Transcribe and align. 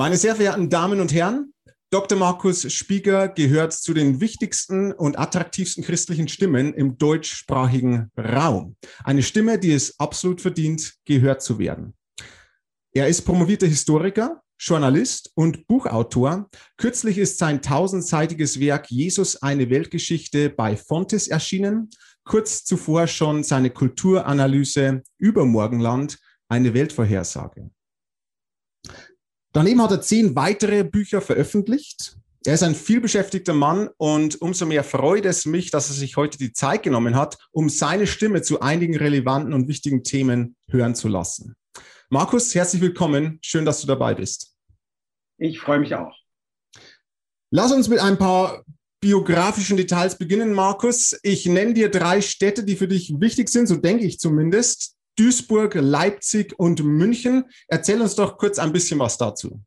Meine 0.00 0.16
sehr 0.16 0.34
verehrten 0.34 0.70
Damen 0.70 0.98
und 0.98 1.12
Herren, 1.12 1.52
Dr. 1.90 2.16
Markus 2.16 2.72
Spieger 2.72 3.28
gehört 3.28 3.74
zu 3.74 3.92
den 3.92 4.18
wichtigsten 4.18 4.92
und 4.92 5.18
attraktivsten 5.18 5.84
christlichen 5.84 6.26
Stimmen 6.26 6.72
im 6.72 6.96
deutschsprachigen 6.96 8.10
Raum. 8.16 8.76
Eine 9.04 9.22
Stimme, 9.22 9.58
die 9.58 9.72
es 9.72 10.00
absolut 10.00 10.40
verdient, 10.40 10.94
gehört 11.04 11.42
zu 11.42 11.58
werden. 11.58 11.92
Er 12.94 13.08
ist 13.08 13.26
promovierter 13.26 13.66
Historiker, 13.66 14.40
Journalist 14.58 15.32
und 15.34 15.66
Buchautor. 15.66 16.48
Kürzlich 16.78 17.18
ist 17.18 17.36
sein 17.36 17.60
tausendseitiges 17.60 18.58
Werk 18.58 18.90
Jesus 18.90 19.42
eine 19.42 19.68
Weltgeschichte 19.68 20.48
bei 20.48 20.78
Fontes 20.78 21.28
erschienen. 21.28 21.90
Kurz 22.24 22.64
zuvor 22.64 23.06
schon 23.06 23.44
seine 23.44 23.68
Kulturanalyse 23.68 25.02
über 25.18 25.44
Morgenland, 25.44 26.16
eine 26.48 26.72
Weltvorhersage. 26.72 27.70
Daneben 29.52 29.82
hat 29.82 29.90
er 29.90 30.00
zehn 30.00 30.36
weitere 30.36 30.84
Bücher 30.84 31.20
veröffentlicht. 31.20 32.16
Er 32.44 32.54
ist 32.54 32.62
ein 32.62 32.76
vielbeschäftigter 32.76 33.52
Mann 33.52 33.90
und 33.96 34.40
umso 34.40 34.64
mehr 34.64 34.84
freut 34.84 35.26
es 35.26 35.44
mich, 35.44 35.70
dass 35.70 35.90
er 35.90 35.94
sich 35.96 36.16
heute 36.16 36.38
die 36.38 36.52
Zeit 36.52 36.84
genommen 36.84 37.16
hat, 37.16 37.36
um 37.50 37.68
seine 37.68 38.06
Stimme 38.06 38.42
zu 38.42 38.60
einigen 38.60 38.96
relevanten 38.96 39.52
und 39.52 39.68
wichtigen 39.68 40.04
Themen 40.04 40.56
hören 40.70 40.94
zu 40.94 41.08
lassen. 41.08 41.56
Markus, 42.08 42.54
herzlich 42.54 42.80
willkommen. 42.80 43.40
Schön, 43.42 43.64
dass 43.64 43.80
du 43.80 43.88
dabei 43.88 44.14
bist. 44.14 44.54
Ich 45.36 45.60
freue 45.60 45.80
mich 45.80 45.94
auch. 45.94 46.16
Lass 47.50 47.72
uns 47.72 47.88
mit 47.88 47.98
ein 47.98 48.18
paar 48.18 48.64
biografischen 49.00 49.76
Details 49.76 50.16
beginnen, 50.16 50.52
Markus. 50.52 51.18
Ich 51.22 51.46
nenne 51.46 51.74
dir 51.74 51.90
drei 51.90 52.20
Städte, 52.20 52.62
die 52.62 52.76
für 52.76 52.88
dich 52.88 53.14
wichtig 53.18 53.48
sind, 53.48 53.66
so 53.66 53.76
denke 53.76 54.04
ich 54.04 54.20
zumindest. 54.20 54.96
Duisburg, 55.20 55.74
Leipzig 55.74 56.58
und 56.58 56.82
München. 56.82 57.44
Erzähl 57.68 58.00
uns 58.00 58.16
doch 58.16 58.38
kurz 58.38 58.58
ein 58.58 58.72
bisschen 58.72 58.98
was 59.00 59.18
dazu. 59.18 59.60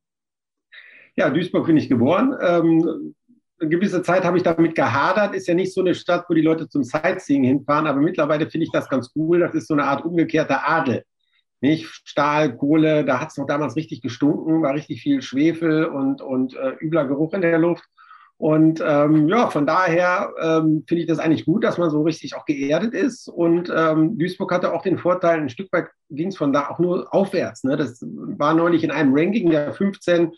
Ja, 1.16 1.30
Duisburg 1.30 1.68
bin 1.68 1.78
ich 1.78 1.90
geboren. 1.90 2.36
Ähm, 2.42 3.14
eine 3.60 3.70
gewisse 3.70 4.02
Zeit 4.02 4.24
habe 4.24 4.38
ich 4.38 4.44
damit 4.44 4.74
gehadert. 4.74 5.36
Ist 5.36 5.48
ja 5.48 5.54
nicht 5.54 5.72
so 5.72 5.82
eine 5.82 5.94
Stadt, 5.94 6.26
wo 6.28 6.34
die 6.34 6.42
Leute 6.42 6.68
zum 6.68 6.84
Sightseeing 6.84 7.44
hinfahren, 7.44 7.86
aber 7.86 8.02
mittlerweile 8.02 8.50
finde 8.50 8.66
ich 8.66 8.72
das 8.72 8.90
ganz 8.90 9.12
cool. 9.16 9.42
Das 9.42 9.54
ist 9.54 9.68
so 9.68 9.76
eine 9.76 9.84
Art 9.84 10.04
umgekehrter 10.04 10.68
Adel. 10.68 11.04
Nicht 11.62 11.86
Stahl, 11.86 12.58
Kohle, 12.58 13.06
da 13.06 13.22
hat 13.22 13.30
es 13.30 13.38
noch 13.38 13.46
damals 13.46 13.76
richtig 13.76 14.02
gestunken, 14.02 14.64
war 14.64 14.74
richtig 14.74 15.02
viel 15.04 15.22
Schwefel 15.22 15.86
und, 15.86 16.24
und 16.24 16.56
äh, 16.56 16.74
übler 16.82 17.06
Geruch 17.06 17.34
in 17.34 17.42
der 17.42 17.60
Luft. 17.60 17.84
Und 18.38 18.84
ähm, 18.86 19.30
ja, 19.30 19.50
von 19.50 19.66
daher 19.66 20.32
ähm, 20.42 20.84
finde 20.88 21.02
ich 21.02 21.08
das 21.08 21.20
eigentlich 21.20 21.46
gut, 21.46 21.64
dass 21.64 21.78
man 21.78 21.90
so 21.90 22.02
richtig 22.02 22.36
auch 22.36 22.46
geerdet 22.46 22.94
ist. 22.94 23.28
Und 23.28 23.72
ähm, 23.74 24.18
Duisburg 24.18 24.52
hatte 24.52 24.74
auch 24.74 24.82
den 24.82 24.98
Vorteil, 24.98 25.40
ein 25.40 25.50
Stück 25.50 25.72
weit 25.72 25.88
ging 26.10 26.28
es 26.28 26.38
von 26.38 26.52
da 26.52 26.70
auch 26.70 26.80
nur 26.80 27.14
aufwärts. 27.14 27.64
Ne? 27.64 27.78
Das 27.78 28.00
war 28.02 28.54
neulich 28.54 28.84
in 28.84 28.92
einem 28.92 29.14
Ranking 29.16 29.50
der 29.50 29.74
15 29.74 30.32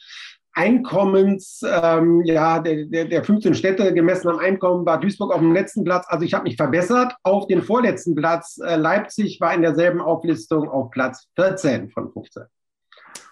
Einkommens, 0.57 1.61
ähm, 1.67 2.21
ja, 2.23 2.59
der, 2.59 2.85
der, 2.85 3.05
der 3.05 3.23
15 3.25 3.55
Städte 3.55 3.93
gemessen 3.93 4.29
am 4.29 4.39
Einkommen 4.39 4.85
war 4.85 4.99
Duisburg 5.01 5.33
auf 5.33 5.41
dem 5.41 5.51
letzten 5.51 5.83
Platz. 5.83 6.05
Also 6.07 6.23
ich 6.23 6.33
habe 6.33 6.45
mich 6.45 6.55
verbessert 6.55 7.13
auf 7.23 7.47
den 7.47 7.61
vorletzten 7.61 8.15
Platz. 8.15 8.57
Äh, 8.63 8.77
Leipzig 8.77 9.41
war 9.41 9.53
in 9.53 9.63
derselben 9.63 9.99
Auflistung 9.99 10.69
auf 10.69 10.91
Platz 10.91 11.27
14 11.35 11.89
von 11.89 12.09
15. 12.09 12.43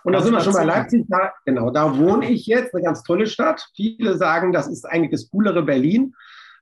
Und 0.04 0.14
da 0.14 0.22
sind 0.22 0.34
wir 0.34 0.42
schon 0.42 0.54
bei 0.54 0.66
Leipzig. 0.66 1.06
Da, 1.08 1.32
genau, 1.46 1.70
da 1.70 1.98
wohne 1.98 2.30
ich 2.30 2.46
jetzt, 2.46 2.74
eine 2.74 2.84
ganz 2.84 3.04
tolle 3.04 3.28
Stadt. 3.28 3.66
Viele 3.76 4.18
sagen, 4.18 4.52
das 4.52 4.68
ist 4.68 4.86
eigentlich 4.86 5.12
das 5.12 5.30
coolere 5.32 5.64
Berlin. 5.64 6.14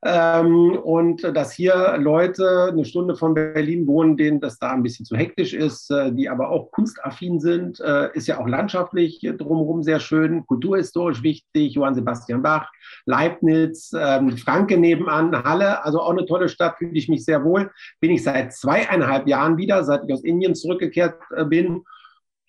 Ähm, 0.04 0.80
und 0.84 1.24
dass 1.24 1.52
hier 1.52 1.96
Leute 2.00 2.70
eine 2.72 2.86
Stunde 2.86 3.16
von 3.16 3.36
Berlin 3.36 3.86
wohnen, 3.86 4.18
denen 4.18 4.40
das 4.40 4.58
da 4.58 4.72
ein 4.72 4.82
bisschen 4.82 5.06
zu 5.06 5.16
hektisch 5.16 5.54
ist, 5.54 5.92
äh, 5.92 6.12
die 6.12 6.28
aber 6.28 6.50
auch 6.50 6.72
kunstaffin 6.72 7.40
sind, 7.40 7.80
äh, 7.80 8.10
ist 8.14 8.28
ja 8.28 8.40
auch 8.40 8.48
landschaftlich 8.48 9.20
drumherum 9.22 9.84
sehr 9.84 10.00
schön, 10.00 10.48
kulturhistorisch 10.48 11.22
wichtig. 11.22 11.76
Johann 11.76 11.94
Sebastian 11.94 12.42
Bach, 12.42 12.72
Leibniz, 13.06 13.92
ähm, 13.96 14.36
Franke 14.38 14.80
nebenan, 14.80 15.44
Halle, 15.44 15.86
also 15.86 16.02
auch 16.02 16.12
eine 16.12 16.26
tolle 16.26 16.50
Stadt, 16.50 16.80
fühle 16.80 16.94
ich 16.94 17.08
mich 17.08 17.24
sehr 17.24 17.44
wohl. 17.44 17.70
Bin 18.00 18.10
ich 18.10 18.24
seit 18.24 18.54
zweieinhalb 18.54 19.28
Jahren 19.28 19.58
wieder, 19.58 19.84
seit 19.84 20.04
ich 20.06 20.14
aus 20.14 20.24
Indien 20.24 20.56
zurückgekehrt 20.56 21.16
äh, 21.36 21.46
bin 21.46 21.84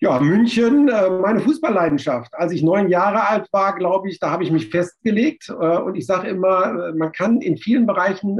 ja, 0.03 0.19
München, 0.19 0.89
äh, 0.89 1.09
meine 1.09 1.39
Fußballleidenschaft. 1.39 2.33
Als 2.33 2.51
ich 2.51 2.61
neun 2.61 2.89
Jahre 2.89 3.25
alt 3.25 3.47
war, 3.53 3.73
glaube 3.73 4.09
ich, 4.09 4.19
da 4.19 4.31
habe 4.31 4.43
ich 4.43 4.51
mich 4.51 4.69
festgelegt. 4.69 5.47
Äh, 5.47 5.53
und 5.53 5.95
ich 5.95 6.05
sage 6.05 6.27
immer, 6.27 6.89
äh, 6.89 6.91
man 6.91 7.13
kann 7.13 7.39
in 7.39 7.55
vielen 7.55 7.85
Bereichen 7.85 8.37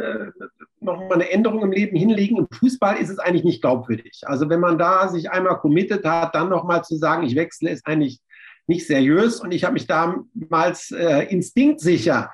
nochmal 0.82 1.14
eineÄnderung 1.14 1.62
im 1.62 1.72
Leben 1.72 1.96
hinlegen. 1.96 2.38
Im 2.38 2.48
Fußball 2.52 2.98
ist 2.98 3.10
es 3.10 3.18
eigentlich 3.18 3.46
nicht 3.46 3.62
glaubwürdig. 3.62 4.24
Also 4.26 4.50
wenn 4.50 4.60
man 4.60 4.78
da 4.78 5.08
sich 5.08 5.32
einmal 5.32 5.58
committed 5.58 6.04
hat, 6.04 6.36
dann 6.36 6.50
nochmal 6.50 6.84
zu 6.84 6.98
sagen, 6.98 7.24
ich 7.24 7.38
wechsle, 7.38 7.70
ist 7.70 7.88
eigentlich 7.88 8.20
nicht 8.68 8.86
seriös. 8.86 9.40
Und 9.40 9.54
ich 9.54 9.64
habe 9.64 9.76
mich 9.76 9.88
damals 9.88 10.92
instinktsicher 10.92 12.30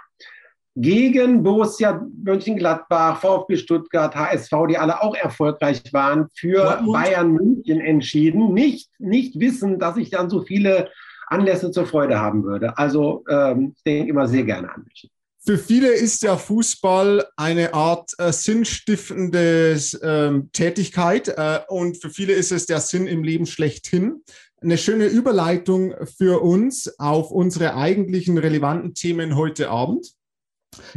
gegen 0.75 1.43
Borussia 1.43 2.05
Mönchengladbach, 2.23 3.19
VfB 3.19 3.57
Stuttgart, 3.57 4.15
HSV, 4.15 4.51
die 4.69 4.77
alle 4.77 5.01
auch 5.01 5.15
erfolgreich 5.15 5.81
waren, 5.91 6.27
für 6.35 6.63
Dortmund. 6.63 6.93
Bayern 6.93 7.31
München 7.33 7.81
entschieden. 7.81 8.53
Nicht, 8.53 8.89
nicht 8.99 9.39
wissen, 9.39 9.79
dass 9.79 9.97
ich 9.97 10.09
dann 10.09 10.29
so 10.29 10.41
viele 10.41 10.89
Anlässe 11.27 11.71
zur 11.71 11.85
Freude 11.85 12.19
haben 12.19 12.43
würde. 12.43 12.77
Also 12.77 13.23
ähm, 13.29 13.73
ich 13.75 13.83
denke 13.83 14.09
immer 14.09 14.27
sehr 14.27 14.43
gerne 14.43 14.69
an 14.73 14.81
München. 14.83 15.09
Für 15.41 15.57
viele 15.57 15.87
ist 15.89 16.21
ja 16.21 16.37
Fußball 16.37 17.25
eine 17.37 17.73
Art 17.73 18.11
äh, 18.17 18.31
sinnstiftende 18.31 19.71
äh, 19.71 20.41
Tätigkeit 20.51 21.29
äh, 21.29 21.59
und 21.69 21.97
für 22.01 22.09
viele 22.09 22.33
ist 22.33 22.51
es 22.51 22.65
der 22.65 22.81
Sinn 22.81 23.07
im 23.07 23.23
Leben 23.23 23.45
schlechthin. 23.45 24.21
Eine 24.61 24.77
schöne 24.77 25.05
Überleitung 25.07 25.95
für 26.17 26.43
uns 26.43 26.99
auf 26.99 27.31
unsere 27.31 27.75
eigentlichen 27.75 28.37
relevanten 28.37 28.93
Themen 28.93 29.37
heute 29.37 29.69
Abend. 29.69 30.13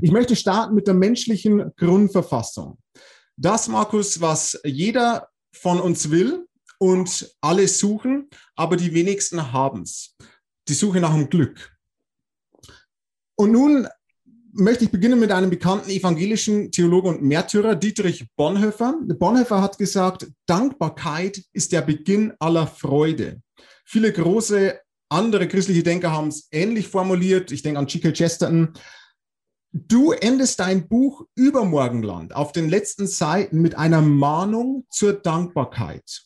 Ich 0.00 0.10
möchte 0.10 0.36
starten 0.36 0.74
mit 0.74 0.86
der 0.86 0.94
menschlichen 0.94 1.72
Grundverfassung. 1.76 2.78
Das, 3.36 3.68
Markus, 3.68 4.20
was 4.20 4.60
jeder 4.64 5.28
von 5.54 5.80
uns 5.80 6.10
will 6.10 6.46
und 6.78 7.34
alle 7.40 7.68
suchen, 7.68 8.28
aber 8.56 8.76
die 8.76 8.94
wenigsten 8.94 9.52
haben 9.52 9.82
es. 9.82 10.16
Die 10.68 10.74
Suche 10.74 11.00
nach 11.00 11.14
dem 11.14 11.28
Glück. 11.28 11.76
Und 13.36 13.52
nun 13.52 13.88
möchte 14.52 14.84
ich 14.84 14.90
beginnen 14.90 15.18
mit 15.18 15.32
einem 15.32 15.50
bekannten 15.50 15.90
evangelischen 15.90 16.70
Theologen 16.70 17.16
und 17.16 17.22
Märtyrer, 17.22 17.74
Dietrich 17.74 18.26
Bonhoeffer. 18.36 18.94
Bonhoeffer 19.18 19.62
hat 19.62 19.78
gesagt, 19.78 20.26
Dankbarkeit 20.46 21.42
ist 21.52 21.72
der 21.72 21.82
Beginn 21.82 22.34
aller 22.38 22.66
Freude. 22.66 23.40
Viele 23.84 24.12
große 24.12 24.78
andere 25.08 25.48
christliche 25.48 25.82
Denker 25.82 26.10
haben 26.10 26.28
es 26.28 26.48
ähnlich 26.50 26.88
formuliert. 26.88 27.52
Ich 27.52 27.62
denke 27.62 27.78
an 27.78 27.86
G.K. 27.86 28.12
Chesterton. 28.12 28.72
Du 29.74 30.12
endest 30.12 30.60
dein 30.60 30.86
Buch 30.86 31.26
Übermorgenland 31.34 32.36
auf 32.36 32.52
den 32.52 32.68
letzten 32.68 33.06
Seiten 33.06 33.62
mit 33.62 33.74
einer 33.74 34.02
Mahnung 34.02 34.84
zur 34.90 35.14
Dankbarkeit. 35.14 36.24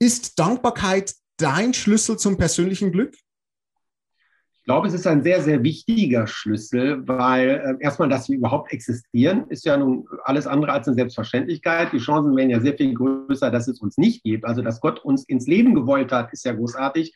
Ist 0.00 0.40
Dankbarkeit 0.40 1.14
dein 1.36 1.72
Schlüssel 1.72 2.18
zum 2.18 2.36
persönlichen 2.36 2.90
Glück? 2.90 3.14
Ich 3.14 4.64
glaube, 4.64 4.88
es 4.88 4.94
ist 4.94 5.06
ein 5.06 5.22
sehr, 5.22 5.40
sehr 5.40 5.62
wichtiger 5.62 6.26
Schlüssel, 6.26 7.06
weil 7.06 7.78
äh, 7.80 7.84
erstmal, 7.84 8.08
dass 8.08 8.28
wir 8.28 8.38
überhaupt 8.38 8.72
existieren, 8.72 9.46
ist 9.48 9.64
ja 9.64 9.76
nun 9.76 10.06
alles 10.24 10.48
andere 10.48 10.72
als 10.72 10.88
eine 10.88 10.96
Selbstverständlichkeit. 10.96 11.92
Die 11.92 11.98
Chancen 11.98 12.36
wären 12.36 12.50
ja 12.50 12.60
sehr 12.60 12.76
viel 12.76 12.94
größer, 12.94 13.52
dass 13.52 13.68
es 13.68 13.80
uns 13.80 13.98
nicht 13.98 14.24
gibt. 14.24 14.44
Also, 14.44 14.62
dass 14.62 14.80
Gott 14.80 15.04
uns 15.04 15.24
ins 15.24 15.46
Leben 15.46 15.74
gewollt 15.74 16.10
hat, 16.10 16.32
ist 16.32 16.44
ja 16.44 16.52
großartig. 16.52 17.14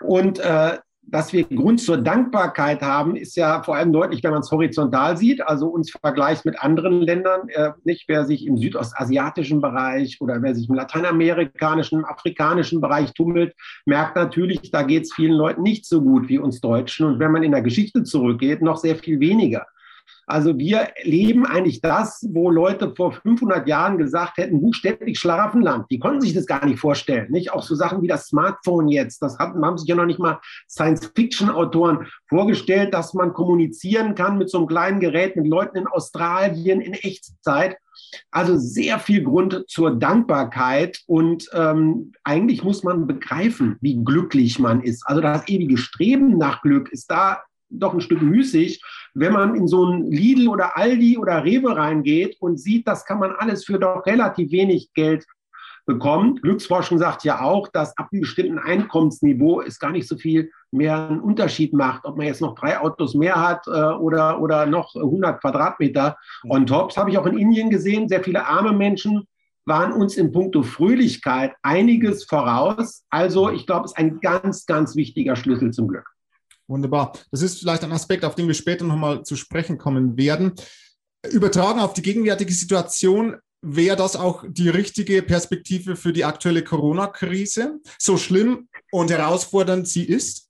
Und 0.00 0.38
äh, 0.40 0.78
dass 1.08 1.32
wir 1.32 1.44
Grund 1.44 1.80
zur 1.80 1.98
Dankbarkeit 1.98 2.82
haben, 2.82 3.16
ist 3.16 3.36
ja 3.36 3.62
vor 3.62 3.76
allem 3.76 3.92
deutlich, 3.92 4.22
wenn 4.24 4.32
man 4.32 4.40
es 4.40 4.50
horizontal 4.50 5.16
sieht, 5.16 5.40
also 5.46 5.68
uns 5.68 5.90
vergleicht 5.90 6.44
mit 6.44 6.60
anderen 6.60 7.00
Ländern. 7.00 7.48
Äh, 7.48 7.72
nicht 7.84 8.04
wer 8.08 8.24
sich 8.24 8.46
im 8.46 8.56
südostasiatischen 8.56 9.60
Bereich 9.60 10.20
oder 10.20 10.42
wer 10.42 10.54
sich 10.54 10.68
im 10.68 10.74
lateinamerikanischen, 10.74 12.04
afrikanischen 12.04 12.80
Bereich 12.80 13.12
tummelt, 13.14 13.54
merkt 13.84 14.16
natürlich, 14.16 14.70
da 14.70 14.82
geht 14.82 15.04
es 15.04 15.14
vielen 15.14 15.34
Leuten 15.34 15.62
nicht 15.62 15.86
so 15.86 16.02
gut 16.02 16.28
wie 16.28 16.38
uns 16.38 16.60
Deutschen. 16.60 17.06
Und 17.06 17.18
wenn 17.18 17.32
man 17.32 17.42
in 17.42 17.52
der 17.52 17.62
Geschichte 17.62 18.02
zurückgeht, 18.02 18.60
noch 18.62 18.76
sehr 18.76 18.96
viel 18.96 19.20
weniger. 19.20 19.66
Also 20.28 20.58
wir 20.58 20.88
leben 21.04 21.46
eigentlich 21.46 21.80
das, 21.80 22.26
wo 22.32 22.50
Leute 22.50 22.92
vor 22.96 23.12
500 23.12 23.68
Jahren 23.68 23.96
gesagt 23.96 24.38
hätten, 24.38 24.60
buchstäblich 24.60 25.20
Schlaraffenland. 25.20 25.86
Die 25.88 26.00
konnten 26.00 26.20
sich 26.20 26.34
das 26.34 26.46
gar 26.46 26.66
nicht 26.66 26.80
vorstellen. 26.80 27.30
Nicht 27.30 27.52
auch 27.52 27.62
so 27.62 27.76
Sachen 27.76 28.02
wie 28.02 28.08
das 28.08 28.26
Smartphone 28.26 28.88
jetzt. 28.88 29.22
Das 29.22 29.38
hatten, 29.38 29.64
haben 29.64 29.78
sich 29.78 29.88
ja 29.88 29.94
noch 29.94 30.04
nicht 30.04 30.18
mal 30.18 30.40
Science-Fiction-Autoren 30.68 32.08
vorgestellt, 32.28 32.92
dass 32.92 33.14
man 33.14 33.34
kommunizieren 33.34 34.16
kann 34.16 34.36
mit 34.36 34.50
so 34.50 34.58
einem 34.58 34.66
kleinen 34.66 34.98
Gerät 34.98 35.36
mit 35.36 35.46
Leuten 35.46 35.76
in 35.76 35.86
Australien 35.86 36.80
in 36.80 36.94
Echtzeit. 36.94 37.76
Also 38.32 38.56
sehr 38.56 38.98
viel 38.98 39.22
Grund 39.22 39.64
zur 39.68 39.94
Dankbarkeit 39.94 41.02
und 41.06 41.48
ähm, 41.52 42.12
eigentlich 42.24 42.64
muss 42.64 42.82
man 42.82 43.06
begreifen, 43.06 43.76
wie 43.80 44.02
glücklich 44.04 44.58
man 44.58 44.82
ist. 44.82 45.06
Also 45.06 45.20
das 45.20 45.48
ewige 45.48 45.76
Streben 45.76 46.36
nach 46.36 46.62
Glück 46.62 46.90
ist 46.90 47.10
da 47.10 47.42
doch 47.68 47.94
ein 47.94 48.00
Stück 48.00 48.22
müßig, 48.22 48.80
wenn 49.18 49.32
man 49.32 49.54
in 49.54 49.66
so 49.66 49.84
ein 49.84 50.10
Lidl 50.10 50.48
oder 50.48 50.76
Aldi 50.76 51.16
oder 51.16 51.42
Rewe 51.42 51.74
reingeht 51.74 52.36
und 52.40 52.60
sieht, 52.60 52.86
das 52.86 53.06
kann 53.06 53.18
man 53.18 53.32
alles 53.32 53.64
für 53.64 53.78
doch 53.78 54.04
relativ 54.04 54.52
wenig 54.52 54.92
Geld 54.92 55.24
bekommen. 55.86 56.36
Glücksforschung 56.42 56.98
sagt 56.98 57.24
ja 57.24 57.40
auch, 57.40 57.68
dass 57.68 57.96
ab 57.96 58.08
einem 58.12 58.20
bestimmten 58.20 58.58
Einkommensniveau 58.58 59.62
es 59.62 59.78
gar 59.78 59.92
nicht 59.92 60.06
so 60.06 60.16
viel 60.16 60.50
mehr 60.70 61.08
einen 61.08 61.20
Unterschied 61.20 61.72
macht, 61.72 62.04
ob 62.04 62.18
man 62.18 62.26
jetzt 62.26 62.42
noch 62.42 62.56
drei 62.56 62.78
Autos 62.78 63.14
mehr 63.14 63.36
hat 63.36 63.66
äh, 63.68 63.70
oder, 63.70 64.40
oder 64.40 64.66
noch 64.66 64.94
100 64.94 65.40
Quadratmeter 65.40 66.18
on 66.48 66.66
top. 66.66 66.90
Das 66.90 66.98
habe 66.98 67.10
ich 67.10 67.16
auch 67.16 67.26
in 67.26 67.38
Indien 67.38 67.70
gesehen. 67.70 68.08
Sehr 68.08 68.22
viele 68.22 68.46
arme 68.46 68.72
Menschen 68.72 69.26
waren 69.64 69.92
uns 69.92 70.16
in 70.16 70.30
puncto 70.30 70.62
Fröhlichkeit 70.62 71.54
einiges 71.62 72.24
voraus. 72.24 73.04
Also 73.08 73.50
ich 73.50 73.66
glaube, 73.66 73.86
es 73.86 73.92
ist 73.92 73.98
ein 73.98 74.20
ganz, 74.20 74.66
ganz 74.66 74.94
wichtiger 74.94 75.36
Schlüssel 75.36 75.70
zum 75.70 75.88
Glück. 75.88 76.15
Wunderbar. 76.68 77.12
Das 77.30 77.42
ist 77.42 77.60
vielleicht 77.60 77.84
ein 77.84 77.92
Aspekt, 77.92 78.24
auf 78.24 78.34
den 78.34 78.48
wir 78.48 78.54
später 78.54 78.84
nochmal 78.84 79.22
zu 79.22 79.36
sprechen 79.36 79.78
kommen 79.78 80.16
werden. 80.16 80.52
Übertragen 81.30 81.80
auf 81.80 81.94
die 81.94 82.02
gegenwärtige 82.02 82.52
Situation, 82.52 83.36
wäre 83.62 83.96
das 83.96 84.16
auch 84.16 84.44
die 84.46 84.68
richtige 84.68 85.22
Perspektive 85.22 85.96
für 85.96 86.12
die 86.12 86.24
aktuelle 86.24 86.62
Corona-Krise, 86.62 87.80
so 87.98 88.16
schlimm 88.16 88.68
und 88.90 89.10
herausfordernd 89.10 89.88
sie 89.88 90.04
ist? 90.04 90.46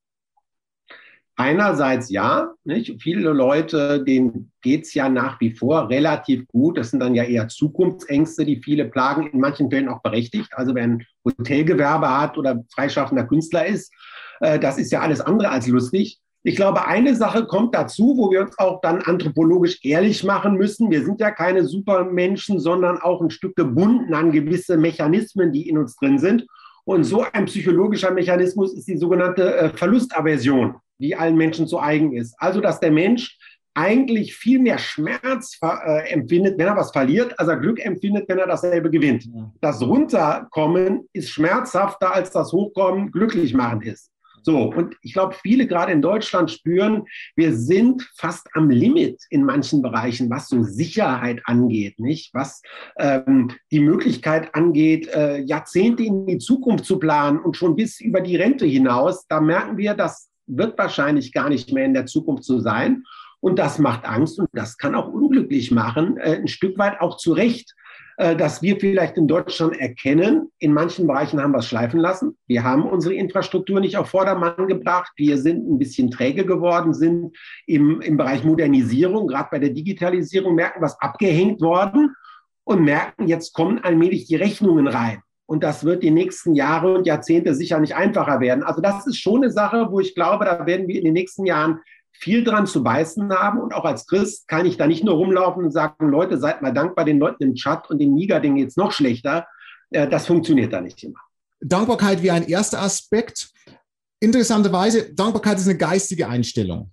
Einerseits 1.39 2.09
ja, 2.09 2.55
nicht? 2.65 3.03
viele 3.03 3.31
Leute, 3.31 4.03
denen 4.03 4.53
geht 4.63 4.85
es 4.85 4.95
ja 4.95 5.11
nach 5.11 5.39
wie 5.39 5.55
vor 5.55 5.91
relativ 5.91 6.47
gut. 6.49 6.79
Das 6.79 6.91
sind 6.91 7.01
dann 7.01 7.15
ja 7.15 7.25
eher 7.25 7.49
Zukunftsängste, 7.49 8.47
die 8.47 8.63
viele 8.63 8.87
plagen, 8.87 9.29
in 9.29 9.41
manchen 9.41 9.71
Fällen 9.71 9.91
auch 9.91 10.01
berechtigt. 10.01 10.49
Also 10.53 10.75
wer 10.75 10.85
ein 10.85 11.07
Hotelgewerbe 11.27 12.09
hat 12.09 12.39
oder 12.39 12.65
freischaffender 12.75 13.25
Künstler 13.25 13.67
ist, 13.67 13.93
das 14.41 14.79
ist 14.79 14.93
ja 14.93 15.01
alles 15.01 15.21
andere 15.21 15.51
als 15.51 15.67
lustig. 15.67 16.21
Ich 16.43 16.55
glaube, 16.55 16.87
eine 16.87 17.17
Sache 17.17 17.47
kommt 17.47 17.75
dazu, 17.75 18.15
wo 18.17 18.31
wir 18.31 18.43
uns 18.43 18.57
auch 18.59 18.81
dann 18.81 19.03
anthropologisch 19.03 19.81
ehrlich 19.83 20.23
machen 20.23 20.55
müssen. 20.55 20.91
Wir 20.91 21.05
sind 21.05 21.21
ja 21.21 21.33
keine 21.33 21.65
Supermenschen, 21.65 22.61
sondern 22.61 22.99
auch 22.99 23.21
ein 23.21 23.31
Stück 23.31 23.57
gebunden 23.57 24.15
an 24.15 24.31
gewisse 24.31 24.77
Mechanismen, 24.77 25.53
die 25.53 25.69
in 25.69 25.79
uns 25.79 25.97
drin 25.97 26.19
sind. 26.19 26.47
Und 26.85 27.03
so 27.03 27.25
ein 27.33 27.47
psychologischer 27.47 28.13
Mechanismus 28.13 28.75
ist 28.75 28.87
die 28.87 28.97
sogenannte 28.97 29.57
äh, 29.57 29.71
Verlustaversion 29.71 30.77
die 30.99 31.17
allen 31.17 31.37
Menschen 31.37 31.67
zu 31.67 31.81
eigen 31.81 32.13
ist. 32.15 32.35
Also, 32.39 32.61
dass 32.61 32.81
der 32.81 32.91
Mensch 32.91 33.39
eigentlich 33.75 34.35
viel 34.35 34.59
mehr 34.59 34.79
Schmerz 34.79 35.59
äh, 35.63 36.11
empfindet, 36.11 36.59
wenn 36.59 36.67
er 36.67 36.77
was 36.77 36.93
verliert, 36.93 37.39
als 37.39 37.49
er 37.49 37.59
Glück 37.59 37.85
empfindet, 37.85 38.27
wenn 38.29 38.39
er 38.39 38.47
dasselbe 38.47 38.91
gewinnt. 38.91 39.29
Das 39.61 39.83
Runterkommen 39.83 41.07
ist 41.13 41.29
schmerzhafter, 41.31 42.15
als 42.15 42.31
das 42.31 42.53
Hochkommen 42.53 43.13
glücklich 43.13 43.53
machen 43.53 43.83
ist. 43.83 44.11
So, 44.47 44.73
und 44.73 44.95
ich 45.03 45.13
glaube, 45.13 45.35
viele 45.43 45.67
gerade 45.67 45.91
in 45.91 46.01
Deutschland 46.01 46.53
spüren, 46.53 47.03
wir 47.35 47.53
sind 47.53 48.09
fast 48.15 48.47
am 48.55 48.71
Limit 48.71 49.21
in 49.29 49.43
manchen 49.43 49.83
Bereichen, 49.83 50.31
was 50.31 50.47
so 50.47 50.63
Sicherheit 50.63 51.43
angeht, 51.47 51.99
nicht? 51.99 52.33
Was 52.33 52.63
ähm, 52.97 53.51
die 53.73 53.81
Möglichkeit 53.81 54.55
angeht, 54.55 55.09
äh, 55.09 55.39
Jahrzehnte 55.39 56.05
in 56.05 56.29
die 56.29 56.39
Zukunft 56.39 56.85
zu 56.85 57.01
planen 57.01 57.41
und 57.41 57.57
schon 57.57 57.75
bis 57.75 58.01
über 58.01 58.21
die 58.21 58.37
Rente 58.37 58.67
hinaus. 58.67 59.27
Da 59.27 59.41
merken 59.41 59.79
wir, 59.79 59.95
dass 59.95 60.31
wird 60.47 60.79
wahrscheinlich 60.79 61.33
gar 61.33 61.49
nicht 61.49 61.73
mehr 61.73 61.85
in 61.85 61.95
der 61.95 62.07
Zukunft 62.07 62.45
so 62.45 62.61
sein. 62.61 63.03
Und 63.41 63.59
das 63.59 63.81
macht 63.81 64.05
Angst 64.05 64.39
und 64.39 64.49
das 64.53 64.77
kann 64.77 64.95
auch 64.95 65.09
unglücklich 65.09 65.73
machen, 65.73 66.19
äh, 66.19 66.37
ein 66.37 66.47
Stück 66.47 66.79
weit 66.79 67.01
auch 67.01 67.17
zu 67.17 67.33
Recht, 67.33 67.75
dass 68.17 68.63
wir 68.63 68.81
vielleicht 68.81 69.19
in 69.19 69.29
Deutschland 69.29 69.79
erkennen, 69.79 70.51
in 70.59 70.73
manchen 70.73 71.07
Bereichen 71.07 71.41
haben 71.41 71.53
wir 71.53 71.59
es 71.59 71.67
schleifen 71.67 72.01
lassen. 72.01 72.37
Wir 72.47 72.65
haben 72.65 72.85
unsere 72.85 73.15
Infrastruktur 73.15 73.79
nicht 73.79 73.97
auf 73.99 74.09
Vordermann 74.09 74.69
gebracht. 74.69 75.13
Wir 75.17 75.37
sind 75.37 75.69
ein 75.69 75.79
bisschen 75.79 76.11
träge 76.11 76.47
geworden, 76.47 76.95
sind 76.95 77.37
im, 77.67 78.01
im 78.01 78.17
Bereich 78.17 78.43
Modernisierung, 78.43 79.27
gerade 79.27 79.49
bei 79.51 79.59
der 79.59 79.71
Digitalisierung, 79.71 80.55
merken 80.55 80.81
was 80.81 80.99
abgehängt 81.01 81.61
worden 81.61 82.15
und 82.65 82.83
merken, 82.83 83.29
jetzt 83.29 83.53
kommen 83.53 83.81
allmählich 83.85 84.27
die 84.27 84.37
Rechnungen 84.37 84.89
rein. 84.89 85.23
Und 85.47 85.63
das 85.63 85.85
wird 85.85 86.03
die 86.03 86.11
nächsten 86.11 86.55
Jahre 86.55 86.95
und 86.95 87.07
Jahrzehnte 87.07 87.55
sicher 87.55 87.79
nicht 87.79 87.95
einfacher 87.95 88.41
werden. 88.41 88.65
Also 88.65 88.81
das 88.81 89.07
ist 89.07 89.19
schon 89.19 89.45
eine 89.45 89.53
Sache, 89.53 89.87
wo 89.91 90.01
ich 90.01 90.15
glaube, 90.15 90.45
da 90.45 90.67
werden 90.67 90.89
wir 90.89 90.99
in 90.99 91.05
den 91.05 91.13
nächsten 91.13 91.47
Jahren 91.47 91.81
viel 92.19 92.45
dran 92.45 92.67
zu 92.67 92.83
beißen 92.83 93.33
haben. 93.33 93.61
Und 93.61 93.75
auch 93.75 93.85
als 93.85 94.07
Christ 94.07 94.49
kann 94.49 94.67
ich 94.67 94.77
da 94.77 94.87
nicht 94.87 95.05
nur 95.05 95.15
rumlaufen 95.15 95.65
und 95.65 95.71
sagen, 95.71 96.09
Leute, 96.09 96.39
seid 96.39 96.63
mal 96.63 96.73
dankbar 96.73 97.05
den 97.05 97.19
Leuten 97.19 97.43
im 97.43 97.55
Chat 97.55 97.91
und 97.91 97.99
dem 97.99 98.15
Niger, 98.15 98.41
denen 98.41 98.57
jetzt 98.57 98.77
noch 98.77 98.93
schlechter. 98.93 99.47
Äh, 99.91 100.09
das 100.09 100.27
funktioniert 100.27 100.73
da 100.73 100.81
nicht 100.81 101.03
immer. 101.03 101.21
Dankbarkeit 101.61 102.23
wie 102.23 102.31
ein 102.31 102.47
erster 102.47 102.83
Aspekt. 102.83 103.51
Interessanterweise, 104.21 105.15
Dankbarkeit 105.15 105.59
ist 105.59 105.69
eine 105.69 105.79
geistige 105.79 106.29
Einstellung. 106.29 106.93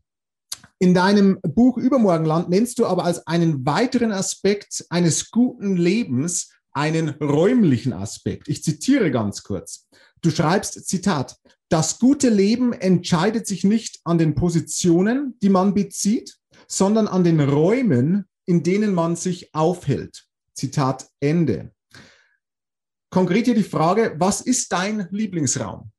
In 0.79 0.93
deinem 0.93 1.39
Buch 1.41 1.77
Übermorgenland 1.77 2.49
nennst 2.49 2.79
du 2.79 2.85
aber 2.85 3.05
als 3.05 3.25
einen 3.25 3.65
weiteren 3.65 4.11
Aspekt 4.11 4.85
eines 4.89 5.31
guten 5.31 5.77
Lebens 5.77 6.51
einen 6.73 7.09
räumlichen 7.21 7.93
Aspekt. 7.93 8.49
Ich 8.49 8.63
zitiere 8.63 9.11
ganz 9.11 9.43
kurz. 9.43 9.87
Du 10.23 10.31
schreibst, 10.31 10.87
Zitat, 10.87 11.35
das 11.67 11.99
gute 11.99 12.29
Leben 12.29 12.71
entscheidet 12.71 13.45
sich 13.45 13.65
nicht 13.65 13.99
an 14.05 14.17
den 14.17 14.35
Positionen, 14.35 15.37
die 15.41 15.49
man 15.49 15.73
bezieht, 15.73 16.37
sondern 16.65 17.09
an 17.09 17.25
den 17.25 17.41
Räumen, 17.41 18.25
in 18.45 18.63
denen 18.63 18.93
man 18.93 19.17
sich 19.17 19.53
aufhält. 19.53 20.23
Zitat 20.53 21.09
Ende. 21.19 21.73
Konkret 23.09 23.45
hier 23.45 23.55
die 23.55 23.63
Frage, 23.63 24.15
was 24.17 24.39
ist 24.39 24.71
dein 24.71 25.09
Lieblingsraum? 25.11 25.91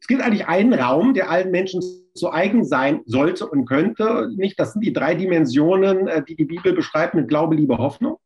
Es 0.00 0.06
gibt 0.06 0.22
eigentlich 0.22 0.46
einen 0.46 0.72
Raum, 0.72 1.12
der 1.12 1.28
allen 1.28 1.50
Menschen 1.50 1.82
zu 2.14 2.32
eigen 2.32 2.64
sein 2.64 3.02
sollte 3.04 3.46
und 3.46 3.66
könnte. 3.66 4.30
Nicht, 4.36 4.58
das 4.58 4.72
sind 4.72 4.82
die 4.82 4.92
drei 4.94 5.14
Dimensionen, 5.14 6.08
äh, 6.08 6.24
die 6.24 6.34
die 6.34 6.46
Bibel 6.46 6.72
beschreibt 6.72 7.14
mit 7.14 7.28
Glaube, 7.28 7.56
Liebe, 7.56 7.76
Hoffnung 7.76 8.18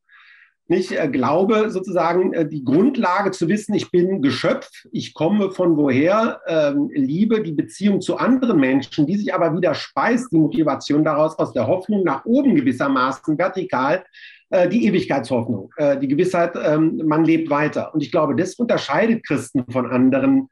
nicht 0.70 0.92
äh, 0.92 1.08
glaube 1.08 1.70
sozusagen 1.70 2.32
äh, 2.32 2.48
die 2.48 2.64
Grundlage 2.64 3.32
zu 3.32 3.48
wissen, 3.48 3.74
ich 3.74 3.90
bin 3.90 4.22
Geschöpf, 4.22 4.70
ich 4.92 5.14
komme 5.14 5.50
von 5.50 5.76
woher, 5.76 6.40
ähm, 6.46 6.90
liebe 6.94 7.42
die 7.42 7.52
Beziehung 7.52 8.00
zu 8.00 8.16
anderen 8.16 8.58
Menschen, 8.58 9.06
die 9.06 9.16
sich 9.16 9.34
aber 9.34 9.54
wieder 9.56 9.74
speist, 9.74 10.32
die 10.32 10.38
Motivation 10.38 11.04
daraus 11.04 11.38
aus 11.38 11.52
der 11.52 11.66
Hoffnung 11.66 12.04
nach 12.04 12.24
oben 12.24 12.54
gewissermaßen 12.54 13.36
vertikal, 13.36 14.04
äh, 14.50 14.68
die 14.68 14.86
Ewigkeitshoffnung, 14.86 15.70
äh, 15.76 15.98
die 15.98 16.08
Gewissheit, 16.08 16.54
ähm, 16.62 17.02
man 17.04 17.24
lebt 17.24 17.50
weiter. 17.50 17.92
Und 17.92 18.02
ich 18.02 18.10
glaube, 18.10 18.36
das 18.36 18.54
unterscheidet 18.54 19.26
Christen 19.26 19.64
von 19.70 19.90
anderen 19.90 20.48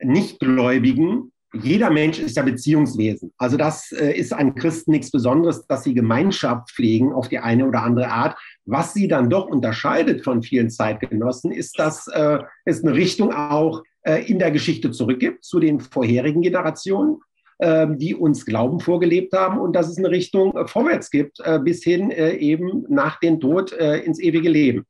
Nichtgläubigen, 0.00 1.30
jeder 1.62 1.90
Mensch 1.90 2.18
ist 2.18 2.36
ja 2.36 2.42
Beziehungswesen. 2.42 3.32
Also 3.38 3.56
das 3.56 3.92
äh, 3.92 4.12
ist 4.12 4.32
an 4.32 4.54
Christen 4.54 4.90
nichts 4.90 5.10
Besonderes, 5.10 5.66
dass 5.66 5.84
sie 5.84 5.94
Gemeinschaft 5.94 6.70
pflegen 6.70 7.12
auf 7.12 7.28
die 7.28 7.38
eine 7.38 7.66
oder 7.66 7.82
andere 7.82 8.08
Art. 8.08 8.36
Was 8.66 8.94
sie 8.94 9.08
dann 9.08 9.28
doch 9.28 9.46
unterscheidet 9.46 10.24
von 10.24 10.42
vielen 10.42 10.70
Zeitgenossen, 10.70 11.52
ist, 11.52 11.78
dass 11.78 12.06
äh, 12.08 12.38
es 12.64 12.82
eine 12.82 12.94
Richtung 12.94 13.32
auch 13.32 13.82
äh, 14.02 14.24
in 14.24 14.38
der 14.38 14.50
Geschichte 14.50 14.90
zurückgibt 14.90 15.44
zu 15.44 15.60
den 15.60 15.80
vorherigen 15.80 16.42
Generationen, 16.42 17.18
äh, 17.58 17.86
die 17.90 18.14
uns 18.14 18.46
Glauben 18.46 18.80
vorgelebt 18.80 19.32
haben 19.32 19.58
und 19.58 19.74
dass 19.74 19.88
es 19.88 19.98
eine 19.98 20.10
Richtung 20.10 20.56
äh, 20.56 20.66
vorwärts 20.66 21.10
gibt, 21.10 21.40
äh, 21.40 21.58
bis 21.58 21.84
hin 21.84 22.10
eben 22.10 22.84
nach 22.88 23.20
dem 23.20 23.40
Tod 23.40 23.72
ins 23.72 24.20
ewige 24.20 24.48
Leben. 24.48 24.86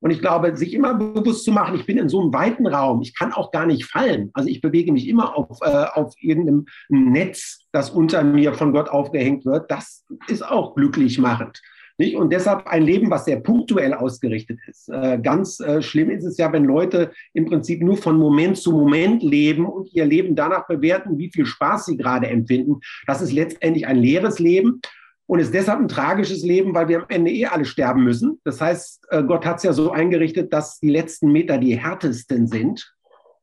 Und 0.00 0.10
ich 0.10 0.20
glaube, 0.20 0.56
sich 0.56 0.74
immer 0.74 0.94
bewusst 0.94 1.44
zu 1.44 1.52
machen, 1.52 1.74
ich 1.74 1.86
bin 1.86 1.98
in 1.98 2.08
so 2.08 2.20
einem 2.20 2.32
weiten 2.32 2.66
Raum, 2.66 3.00
ich 3.02 3.14
kann 3.16 3.32
auch 3.32 3.50
gar 3.50 3.66
nicht 3.66 3.86
fallen. 3.86 4.30
Also 4.34 4.48
ich 4.48 4.60
bewege 4.60 4.92
mich 4.92 5.08
immer 5.08 5.36
auf, 5.36 5.58
äh, 5.62 5.86
auf 5.94 6.14
irgendeinem 6.20 6.66
Netz, 6.88 7.66
das 7.72 7.90
unter 7.90 8.22
mir 8.22 8.54
von 8.54 8.72
Gott 8.72 8.88
aufgehängt 8.88 9.44
wird. 9.44 9.70
Das 9.70 10.04
ist 10.28 10.46
auch 10.46 10.74
glücklich 10.74 11.18
machend. 11.18 11.60
Nicht? 11.98 12.16
Und 12.16 12.30
deshalb 12.30 12.66
ein 12.66 12.82
Leben, 12.82 13.10
was 13.10 13.24
sehr 13.24 13.40
punktuell 13.40 13.94
ausgerichtet 13.94 14.58
ist. 14.68 14.88
Äh, 14.90 15.18
ganz 15.22 15.60
äh, 15.60 15.80
schlimm 15.80 16.10
ist 16.10 16.24
es 16.24 16.36
ja, 16.36 16.52
wenn 16.52 16.64
Leute 16.64 17.10
im 17.32 17.46
Prinzip 17.46 17.82
nur 17.82 17.96
von 17.96 18.18
Moment 18.18 18.58
zu 18.58 18.72
Moment 18.72 19.22
leben 19.22 19.64
und 19.64 19.92
ihr 19.94 20.04
Leben 20.04 20.36
danach 20.36 20.66
bewerten, 20.66 21.18
wie 21.18 21.30
viel 21.30 21.46
Spaß 21.46 21.86
sie 21.86 21.96
gerade 21.96 22.26
empfinden. 22.26 22.80
Das 23.06 23.22
ist 23.22 23.32
letztendlich 23.32 23.86
ein 23.86 23.96
leeres 23.96 24.38
Leben 24.38 24.80
und 25.26 25.40
ist 25.40 25.54
deshalb 25.54 25.80
ein 25.80 25.88
tragisches 25.88 26.44
Leben, 26.44 26.74
weil 26.74 26.88
wir 26.88 26.98
am 26.98 27.06
Ende 27.08 27.30
eh 27.30 27.46
alle 27.46 27.64
sterben 27.64 28.04
müssen. 28.04 28.40
Das 28.44 28.60
heißt, 28.60 29.06
äh, 29.10 29.22
Gott 29.22 29.46
hat 29.46 29.56
es 29.56 29.62
ja 29.62 29.72
so 29.72 29.90
eingerichtet, 29.90 30.52
dass 30.52 30.78
die 30.78 30.90
letzten 30.90 31.32
Meter 31.32 31.56
die 31.58 31.78
härtesten 31.78 32.46
sind. 32.46 32.92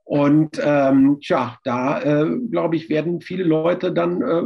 Und 0.05 0.62
ähm, 0.63 1.19
tja, 1.22 1.57
da 1.63 2.01
äh, 2.01 2.38
glaube 2.51 2.75
ich, 2.75 2.89
werden 2.89 3.22
viele 3.22 3.43
Leute 3.45 3.91
dann 3.91 4.22
äh, 4.22 4.41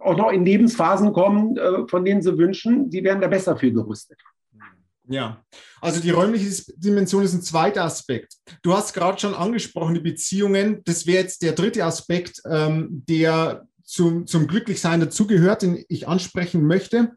auch 0.00 0.16
noch 0.16 0.30
in 0.30 0.44
Lebensphasen 0.44 1.12
kommen, 1.12 1.56
äh, 1.56 1.86
von 1.88 2.04
denen 2.04 2.22
sie 2.22 2.36
wünschen, 2.36 2.90
sie 2.90 3.02
werden 3.02 3.20
da 3.20 3.28
besser 3.28 3.56
für 3.56 3.72
gerüstet. 3.72 4.18
Ja, 5.08 5.44
also 5.80 6.00
die 6.00 6.10
räumliche 6.10 6.50
Dimension 6.76 7.22
ist 7.22 7.32
ein 7.32 7.42
zweiter 7.42 7.84
Aspekt. 7.84 8.34
Du 8.62 8.74
hast 8.74 8.92
gerade 8.92 9.18
schon 9.18 9.34
angesprochen, 9.34 9.94
die 9.94 10.00
Beziehungen. 10.00 10.82
Das 10.84 11.06
wäre 11.06 11.22
jetzt 11.22 11.42
der 11.42 11.52
dritte 11.52 11.84
Aspekt, 11.84 12.42
ähm, 12.48 13.04
der 13.08 13.66
zum, 13.84 14.26
zum 14.26 14.48
Glücklichsein 14.48 15.00
dazugehört, 15.00 15.62
den 15.62 15.84
ich 15.88 16.08
ansprechen 16.08 16.66
möchte. 16.66 17.14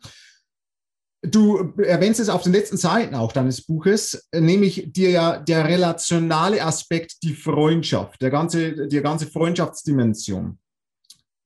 Du 1.22 1.74
erwähnst 1.78 2.20
es 2.20 2.30
auf 2.30 2.44
den 2.44 2.54
letzten 2.54 2.78
Seiten 2.78 3.16
auch 3.16 3.34
deines 3.34 3.66
Buches, 3.66 4.30
nämlich 4.34 4.94
dir 4.94 5.10
ja 5.10 5.38
der 5.38 5.66
relationale 5.66 6.64
Aspekt, 6.64 7.24
die 7.24 7.34
Freundschaft, 7.34 8.22
der 8.22 8.30
ganze, 8.30 8.88
die 8.88 9.02
ganze 9.02 9.26
Freundschaftsdimension. 9.26 10.60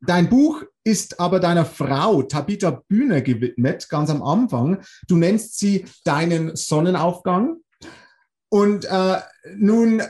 Dein 0.01 0.29
Buch 0.29 0.63
ist 0.83 1.19
aber 1.19 1.39
deiner 1.39 1.65
Frau 1.65 2.23
Tabitha 2.23 2.83
Bühne 2.87 3.23
gewidmet, 3.23 3.87
ganz 3.89 4.09
am 4.09 4.21
Anfang. 4.21 4.83
Du 5.07 5.15
nennst 5.15 5.57
sie 5.57 5.85
deinen 6.03 6.55
Sonnenaufgang. 6.55 7.57
Und 8.49 8.85
äh, 8.85 9.19
nun 9.55 10.03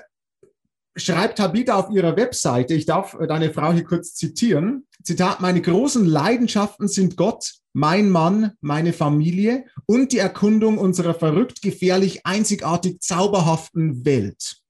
schreibt 0.96 1.38
Tabitha 1.38 1.75
auf 1.75 1.89
ihrer 1.92 2.18
Webseite, 2.18 2.74
ich 2.74 2.86
darf 2.86 3.18
deine 3.27 3.53
Frau 3.53 3.72
hier 3.72 3.84
kurz 3.84 4.15
zitieren, 4.15 4.88
Zitat, 5.03 5.42
meine 5.42 5.62
großen 5.62 6.06
Leidenschaften 6.06 6.88
sind 6.88 7.18
Gott, 7.18 7.53
mein 7.74 8.10
Mann, 8.10 8.51
meine 8.62 8.94
Familie 8.94 9.65
und 9.86 10.12
die 10.12 10.20
Erkundung 10.20 10.77
unserer 10.77 11.13
verrückt, 11.13 11.62
gefährlich, 11.62 12.25
einzigartig, 12.25 13.01
zauberhaften 13.01 14.06
Welt. 14.06 14.62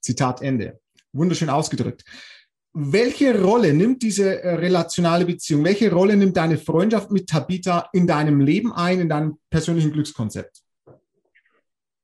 Zitat 0.00 0.40
Ende. 0.40 0.80
Wunderschön 1.12 1.50
ausgedrückt. 1.50 2.04
Welche 2.80 3.42
Rolle 3.42 3.74
nimmt 3.74 4.04
diese 4.04 4.40
äh, 4.40 4.54
relationale 4.54 5.24
Beziehung, 5.24 5.64
welche 5.64 5.92
Rolle 5.92 6.16
nimmt 6.16 6.36
deine 6.36 6.56
Freundschaft 6.56 7.10
mit 7.10 7.28
Tabitha 7.28 7.88
in 7.92 8.06
deinem 8.06 8.38
Leben 8.38 8.72
ein, 8.72 9.00
in 9.00 9.08
deinem 9.08 9.38
persönlichen 9.50 9.90
Glückskonzept? 9.90 10.60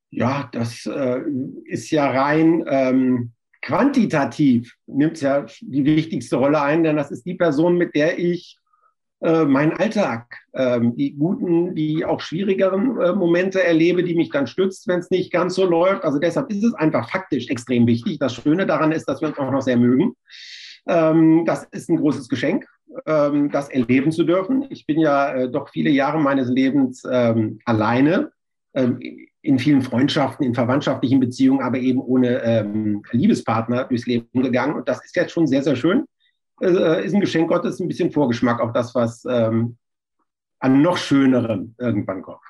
Ja, 0.09 0.49
das 0.51 0.85
äh, 0.85 1.21
ist 1.63 1.91
ja 1.91 2.11
rein 2.11 2.65
ähm, 2.67 3.31
quantitativ, 3.61 4.75
nimmt 4.85 5.13
es 5.13 5.21
ja 5.21 5.45
die 5.61 5.85
wichtigste 5.85 6.35
Rolle 6.35 6.61
ein, 6.61 6.83
denn 6.83 6.97
das 6.97 7.09
ist 7.09 7.25
die 7.25 7.35
Person, 7.35 7.77
mit 7.77 7.95
der 7.95 8.19
ich 8.19 8.57
äh, 9.21 9.45
meinen 9.45 9.71
Alltag, 9.71 10.39
äh, 10.51 10.81
die 10.83 11.13
guten, 11.13 11.73
die 11.73 12.03
auch 12.03 12.19
schwierigeren 12.19 12.99
äh, 12.99 13.13
Momente 13.13 13.63
erlebe, 13.63 14.03
die 14.03 14.15
mich 14.15 14.29
dann 14.29 14.45
stützt, 14.45 14.89
wenn 14.89 14.99
es 14.99 15.09
nicht 15.09 15.31
ganz 15.31 15.55
so 15.55 15.63
läuft. 15.63 16.03
Also 16.03 16.19
deshalb 16.19 16.51
ist 16.51 16.65
es 16.65 16.73
einfach 16.73 17.09
faktisch 17.09 17.47
extrem 17.47 17.87
wichtig. 17.87 18.19
Das 18.19 18.35
Schöne 18.35 18.65
daran 18.65 18.91
ist, 18.91 19.05
dass 19.05 19.21
wir 19.21 19.29
uns 19.29 19.37
auch 19.37 19.51
noch 19.51 19.61
sehr 19.61 19.77
mögen. 19.77 20.17
Ähm, 20.87 21.45
das 21.45 21.63
ist 21.65 21.89
ein 21.89 21.97
großes 21.97 22.29
Geschenk, 22.29 22.67
ähm, 23.05 23.51
das 23.51 23.69
erleben 23.69 24.11
zu 24.11 24.23
dürfen. 24.23 24.65
Ich 24.69 24.85
bin 24.85 24.99
ja 24.99 25.33
äh, 25.33 25.51
doch 25.51 25.69
viele 25.69 25.89
Jahre 25.89 26.19
meines 26.19 26.49
Lebens 26.49 27.03
ähm, 27.09 27.59
alleine, 27.65 28.31
in 29.41 29.57
vielen 29.57 29.81
Freundschaften, 29.81 30.45
in 30.45 30.53
verwandtschaftlichen 30.53 31.21
Beziehungen, 31.21 31.61
aber 31.61 31.77
eben 31.77 32.01
ohne 32.01 33.01
Liebespartner 33.13 33.85
durchs 33.85 34.05
Leben 34.05 34.43
gegangen. 34.43 34.75
Und 34.75 34.89
das 34.89 35.01
ist 35.05 35.15
jetzt 35.15 35.31
schon 35.31 35.47
sehr, 35.47 35.63
sehr 35.63 35.77
schön. 35.77 36.03
Äh, 36.61 37.05
ist 37.05 37.13
ein 37.13 37.21
Geschenk 37.21 37.47
Gottes, 37.47 37.79
ein 37.79 37.87
bisschen 37.87 38.11
Vorgeschmack 38.11 38.59
auf 38.59 38.73
das, 38.73 38.93
was 38.93 39.25
an 39.25 39.77
noch 40.59 40.97
schönerem 40.97 41.73
irgendwann 41.77 42.21
kommt. 42.21 42.41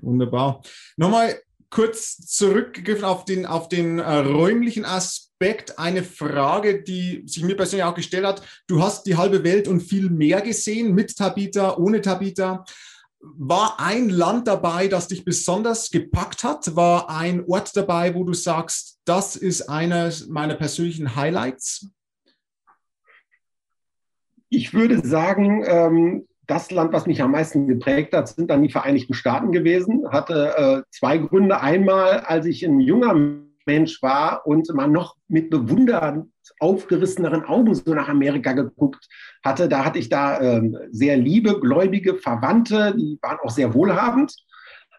Wunderbar. 0.00 0.60
Nochmal 0.98 1.36
kurz 1.70 2.18
zurückgegriffen 2.26 3.04
auf 3.04 3.24
den, 3.24 3.46
auf 3.46 3.68
den 3.68 3.98
äh, 3.98 4.16
räumlichen 4.18 4.84
Aspekt. 4.84 5.27
Eine 5.76 6.02
Frage, 6.02 6.82
die 6.82 7.22
sich 7.26 7.44
mir 7.44 7.56
persönlich 7.56 7.84
auch 7.84 7.94
gestellt 7.94 8.26
hat. 8.26 8.42
Du 8.66 8.82
hast 8.82 9.06
die 9.06 9.16
halbe 9.16 9.44
Welt 9.44 9.68
und 9.68 9.80
viel 9.80 10.10
mehr 10.10 10.40
gesehen, 10.40 10.94
mit 10.94 11.16
Tabita, 11.16 11.76
ohne 11.76 12.00
Tabita. 12.00 12.64
War 13.20 13.78
ein 13.78 14.08
Land 14.10 14.48
dabei, 14.48 14.88
das 14.88 15.06
dich 15.06 15.24
besonders 15.24 15.90
gepackt 15.90 16.42
hat? 16.42 16.74
War 16.74 17.08
ein 17.08 17.44
Ort 17.46 17.76
dabei, 17.76 18.16
wo 18.16 18.24
du 18.24 18.32
sagst, 18.32 18.98
das 19.04 19.36
ist 19.36 19.68
einer 19.68 20.10
meiner 20.28 20.56
persönlichen 20.56 21.14
Highlights? 21.14 21.88
Ich 24.48 24.74
würde 24.74 25.06
sagen, 25.06 25.62
ähm, 25.66 26.26
das 26.48 26.72
Land, 26.72 26.92
was 26.92 27.06
mich 27.06 27.22
am 27.22 27.30
meisten 27.30 27.68
geprägt 27.68 28.12
hat, 28.12 28.26
sind 28.26 28.50
dann 28.50 28.62
die 28.62 28.70
Vereinigten 28.70 29.14
Staaten 29.14 29.52
gewesen. 29.52 30.10
Hatte 30.10 30.56
äh, 30.56 30.90
zwei 30.90 31.18
Gründe. 31.18 31.60
Einmal, 31.60 32.20
als 32.20 32.46
ich 32.46 32.64
ein 32.64 32.80
junger 32.80 33.14
Mensch 33.68 34.02
war 34.02 34.46
und 34.46 34.66
man 34.74 34.92
noch 34.92 35.14
mit 35.28 35.50
bewundernd 35.50 36.26
aufgerisseneren 36.58 37.44
Augen 37.44 37.74
so 37.74 37.94
nach 37.94 38.08
Amerika 38.08 38.52
geguckt 38.52 39.06
hatte, 39.44 39.68
da 39.68 39.84
hatte 39.84 39.98
ich 39.98 40.08
da 40.08 40.38
äh, 40.40 40.62
sehr 40.90 41.16
liebe, 41.16 41.60
gläubige 41.60 42.14
Verwandte, 42.14 42.94
die 42.96 43.18
waren 43.22 43.38
auch 43.44 43.50
sehr 43.50 43.72
wohlhabend. 43.74 44.34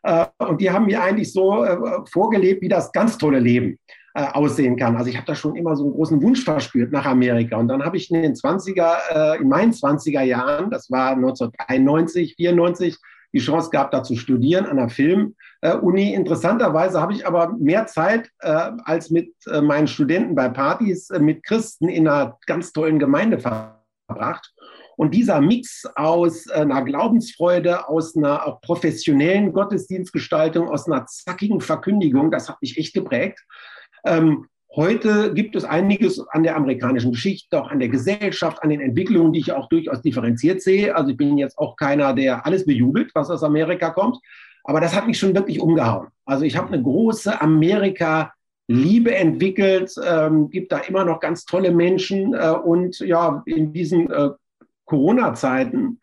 Äh, 0.04 0.28
und 0.38 0.62
die 0.62 0.70
haben 0.70 0.86
mir 0.86 1.02
eigentlich 1.02 1.34
so 1.34 1.66
äh, 1.66 1.78
vorgelebt, 2.12 2.62
wie 2.62 2.70
das 2.70 2.92
ganz 2.92 3.18
tolle 3.18 3.40
Leben 3.40 3.78
äh, 4.14 4.24
aussehen 4.24 4.78
kann. 4.78 4.96
Also 4.96 5.10
ich 5.10 5.18
habe 5.18 5.28
da 5.28 5.36
schon 5.36 5.56
immer 5.56 5.76
so 5.76 5.86
einen 5.86 5.94
großen 5.94 6.22
Wunsch 6.22 6.44
verspürt 6.44 6.92
nach 6.92 7.06
Amerika. 7.06 7.58
Und 7.58 7.68
dann 7.68 7.84
habe 7.84 7.98
ich 7.98 8.10
in 8.12 8.22
den 8.22 8.34
20er, 8.34 8.96
äh, 9.12 9.42
in 9.42 9.50
meinen 9.50 9.72
20er 9.72 10.22
Jahren, 10.22 10.70
das 10.70 10.90
war 10.90 11.12
1993, 11.12 12.36
94, 12.36 12.98
die 13.34 13.40
Chance 13.40 13.70
gehabt, 13.70 13.94
da 13.94 14.04
zu 14.04 14.16
studieren 14.16 14.66
an 14.66 14.78
der 14.78 14.90
Filmuni. 14.90 16.14
Interessanterweise 16.14 17.00
habe 17.00 17.14
ich 17.14 17.26
aber 17.26 17.56
mehr 17.60 17.86
Zeit 17.88 18.30
äh, 18.40 18.72
als 18.84 19.10
mit 19.10 19.34
äh, 19.48 19.62
meinen 19.62 19.88
Studenten 19.88 20.36
bei 20.36 20.50
Partys 20.50 21.10
äh, 21.10 21.20
mit 21.20 21.44
Christen 21.44 21.90
in 21.90 22.08
einer 22.08 22.38
ganz 22.46 22.74
tollen 22.74 23.00
Gemeinde 23.00 23.40
verbracht. 23.40 24.54
Und 24.96 25.14
dieser 25.14 25.40
Mix 25.40 25.86
aus 25.96 26.48
äh, 26.48 26.56
einer 26.56 26.84
Glaubensfreude, 26.84 27.88
aus 27.88 28.18
einer 28.18 28.46
auch 28.46 28.60
professionellen 28.62 29.54
Gottesdienstgestaltung, 29.54 30.68
aus 30.68 30.88
einer 30.88 31.06
zackigen 31.06 31.62
Verkündigung, 31.62 32.32
das 32.32 32.50
hat 32.50 32.62
mich 32.62 32.78
echt 32.78 32.94
geprägt. 32.94 33.40
Ähm, 34.06 34.48
heute 34.76 35.34
gibt 35.34 35.56
es 35.56 35.64
einiges 35.64 36.20
an 36.30 36.44
der 36.44 36.56
amerikanischen 36.56 37.12
Geschichte, 37.12 37.62
auch 37.62 37.70
an 37.70 37.80
der 37.80 37.90
Gesellschaft, 37.90 38.62
an 38.64 38.70
den 38.70 38.82
Entwicklungen, 38.82 39.34
die 39.34 39.40
ich 39.40 39.52
auch 39.52 39.70
durchaus 39.70 40.02
differenziert 40.02 40.62
sehe. 40.62 40.96
Also 40.96 41.12
ich 41.12 41.18
bin 41.18 41.38
jetzt 41.38 41.58
auch 41.58 41.76
keiner, 41.76 42.14
der 42.14 42.46
alles 42.46 42.66
bejubelt, 42.66 43.12
was 43.16 43.30
aus 43.30 43.44
Amerika 43.44 43.90
kommt. 43.90 44.18
Aber 44.64 44.80
das 44.82 44.96
hat 44.96 45.08
mich 45.08 45.18
schon 45.18 45.34
wirklich 45.34 45.60
umgehauen. 45.60 46.08
Also 46.26 46.46
ich 46.46 46.58
habe 46.58 46.68
eine 46.72 46.82
große 46.82 47.42
Amerika- 47.42 48.34
Liebe 48.72 49.16
entwickelt, 49.16 49.96
ähm, 50.06 50.52
gibt 50.52 50.72
da 50.72 50.78
immer 50.78 51.04
noch 51.04 51.20
ganz 51.20 51.44
tolle 51.44 51.72
Menschen 51.72 52.36
äh, 52.36 52.52
und 52.52 53.00
ja, 53.00 53.42
in 53.48 53.74
diesen 53.74 54.12
äh, 54.12 54.30
Corona-Zeiten 54.86 56.00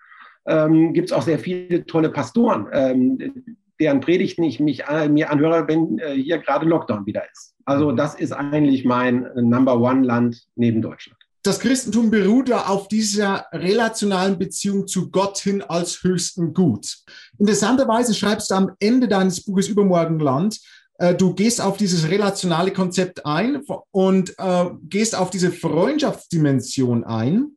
ähm, 0.47 0.93
gibt 0.93 1.11
es 1.11 1.13
auch 1.13 1.23
sehr 1.23 1.39
viele 1.39 1.87
tolle 1.87 2.11
Pastoren, 2.11 2.67
ähm, 2.73 3.45
deren 3.79 4.01
Predigten 4.01 4.43
ich 4.43 4.59
mich 4.59 4.83
äh, 4.83 5.09
mir 5.09 5.31
anhöre, 5.31 5.69
wenn 5.69 6.01
äh, 6.01 6.15
hier 6.15 6.39
gerade 6.39 6.67
Lockdown 6.67 7.07
wieder 7.07 7.23
ist. 7.31 7.56
Also 7.67 7.93
mhm. 7.93 7.97
das 7.97 8.15
ist 8.15 8.33
eigentlich 8.33 8.85
mein 8.85 9.29
Number 9.35 9.79
One-Land 9.79 10.47
neben 10.55 10.81
Deutschland. 10.81 11.19
Das 11.43 11.61
Christentum 11.61 12.11
beruht 12.11 12.49
ja 12.49 12.67
auf 12.67 12.89
dieser 12.89 13.47
relationalen 13.53 14.37
Beziehung 14.37 14.89
zu 14.89 15.11
Gott 15.11 15.39
hin 15.39 15.63
als 15.63 16.03
höchsten 16.03 16.55
Gut. 16.55 16.97
Interessanterweise 17.39 18.15
schreibst 18.15 18.51
du 18.51 18.57
am 18.57 18.73
Ende 18.81 19.07
deines 19.07 19.45
Buches 19.45 19.69
Übermorgenland, 19.69 20.59
äh, 20.99 21.15
du 21.15 21.35
gehst 21.35 21.61
auf 21.61 21.77
dieses 21.77 22.09
relationale 22.09 22.73
Konzept 22.73 23.25
ein 23.27 23.63
und 23.93 24.35
äh, 24.39 24.71
gehst 24.89 25.15
auf 25.15 25.31
diese 25.31 25.53
Freundschaftsdimension 25.53 27.05
ein 27.05 27.57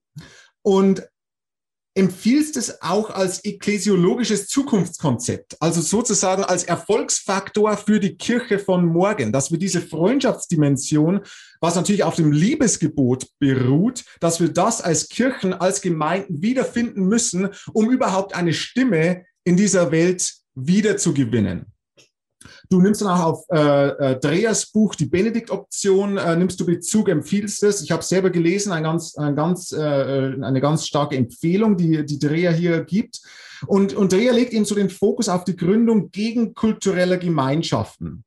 und 0.62 1.09
empfiehlst 2.00 2.56
es 2.56 2.82
auch 2.82 3.10
als 3.10 3.44
ekklesiologisches 3.44 4.48
Zukunftskonzept, 4.48 5.58
also 5.60 5.82
sozusagen 5.82 6.46
als 6.46 6.64
Erfolgsfaktor 6.64 7.76
für 7.76 8.00
die 8.00 8.16
Kirche 8.16 8.58
von 8.58 8.86
morgen, 8.86 9.34
dass 9.34 9.52
wir 9.52 9.60
diese 9.60 9.82
Freundschaftsdimension, 9.82 11.20
was 11.60 11.76
natürlich 11.76 12.04
auf 12.04 12.16
dem 12.16 12.32
Liebesgebot 12.32 13.28
beruht, 13.40 14.06
dass 14.22 14.40
wir 14.40 14.48
das 14.48 14.82
als 14.82 15.10
Kirchen, 15.10 15.54
als 15.54 15.82
Gemeinden 15.82 16.42
wiederfinden 16.42 17.04
müssen, 17.04 17.50
um 17.74 17.92
überhaupt 17.92 18.34
eine 18.34 18.54
Stimme 18.54 19.26
in 19.44 19.58
dieser 19.58 19.92
Welt 19.92 20.34
wiederzugewinnen. 20.56 21.66
Du 22.70 22.82
nimmst 22.82 23.02
dann 23.02 23.10
auch 23.10 23.26
auf 23.26 23.46
äh, 23.52 23.88
äh, 23.88 24.20
Dreas 24.20 24.68
Buch, 24.68 24.96
die 24.96 25.06
Benedikt-Option, 25.06 26.18
äh, 26.18 26.36
nimmst 26.36 26.60
du 26.60 26.66
Bezug, 26.66 27.10
empfiehlst 27.10 27.64
es. 27.64 27.82
Ich 27.82 27.92
habe 27.92 28.04
selber 28.04 28.30
gelesen, 28.30 28.72
ein 28.72 28.84
ganz, 28.84 29.16
ein 29.16 29.36
ganz, 29.36 29.72
äh, 29.72 29.80
äh, 29.80 30.42
eine 30.42 30.62
ganz 30.62 30.88
starke 30.88 31.18
Empfehlung, 31.18 31.78
die, 31.78 32.06
die 32.06 32.20
Dreher 32.20 32.52
hier 32.52 32.84
gibt. 32.84 33.22
Und, 33.68 33.94
und 33.94 34.14
Dreher 34.14 34.34
legt 34.34 34.54
eben 34.54 34.66
so 34.66 34.76
den 34.76 34.90
Fokus 34.90 35.28
auf 35.28 35.44
die 35.44 35.56
Gründung 35.56 36.12
gegenkultureller 36.12 37.18
Gemeinschaften 37.18 38.24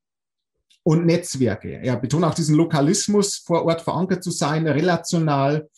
und 0.83 1.07
Netzwerke. 1.07 1.81
Er 1.83 1.97
betont 1.97 2.25
auch 2.25 2.35
diesen 2.35 2.57
Lokalismus, 2.57 3.37
vor 3.37 3.65
Ort 3.65 3.83
verankert 3.83 4.23
zu 4.23 4.31
sein, 4.31 4.67
relational. 4.67 5.69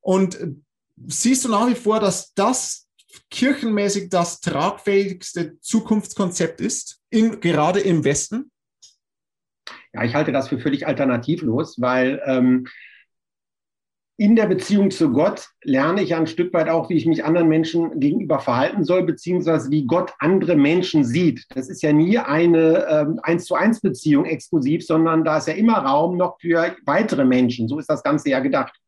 Und 0.00 0.40
äh, 0.40 0.52
siehst 1.08 1.44
du 1.44 1.48
nach 1.48 1.68
wie 1.68 1.74
vor, 1.74 1.98
dass 1.98 2.32
das 2.34 2.86
kirchenmäßig 3.30 4.08
das 4.10 4.40
tragfähigste 4.40 5.58
Zukunftskonzept 5.60 6.60
ist, 6.60 6.99
in, 7.10 7.40
gerade 7.40 7.80
im 7.80 8.04
Westen? 8.04 8.50
Ja, 9.92 10.04
ich 10.04 10.14
halte 10.14 10.32
das 10.32 10.48
für 10.48 10.58
völlig 10.58 10.86
alternativlos, 10.86 11.80
weil 11.80 12.22
ähm, 12.24 12.66
in 14.20 14.36
der 14.36 14.46
Beziehung 14.46 14.90
zu 14.90 15.12
Gott 15.12 15.48
lerne 15.62 16.02
ich 16.02 16.14
ein 16.14 16.26
Stück 16.26 16.52
weit 16.52 16.68
auch, 16.68 16.90
wie 16.90 16.94
ich 16.94 17.06
mich 17.06 17.24
anderen 17.24 17.48
Menschen 17.48 17.98
gegenüber 18.00 18.38
verhalten 18.38 18.84
soll, 18.84 19.02
beziehungsweise 19.04 19.70
wie 19.70 19.86
Gott 19.86 20.12
andere 20.18 20.56
Menschen 20.56 21.04
sieht. 21.04 21.46
Das 21.54 21.70
ist 21.70 21.82
ja 21.82 21.92
nie 21.92 22.18
eine 22.18 22.86
ähm, 22.86 23.20
eins 23.22 23.46
zu 23.46 23.54
eins 23.54 23.80
Beziehung 23.80 24.26
exklusiv, 24.26 24.84
sondern 24.84 25.24
da 25.24 25.38
ist 25.38 25.48
ja 25.48 25.54
immer 25.54 25.78
Raum 25.78 26.18
noch 26.18 26.38
für 26.38 26.76
weitere 26.84 27.24
Menschen. 27.24 27.66
So 27.66 27.78
ist 27.78 27.88
das 27.88 28.02
Ganze 28.02 28.28
ja 28.28 28.40
gedacht. 28.40 28.78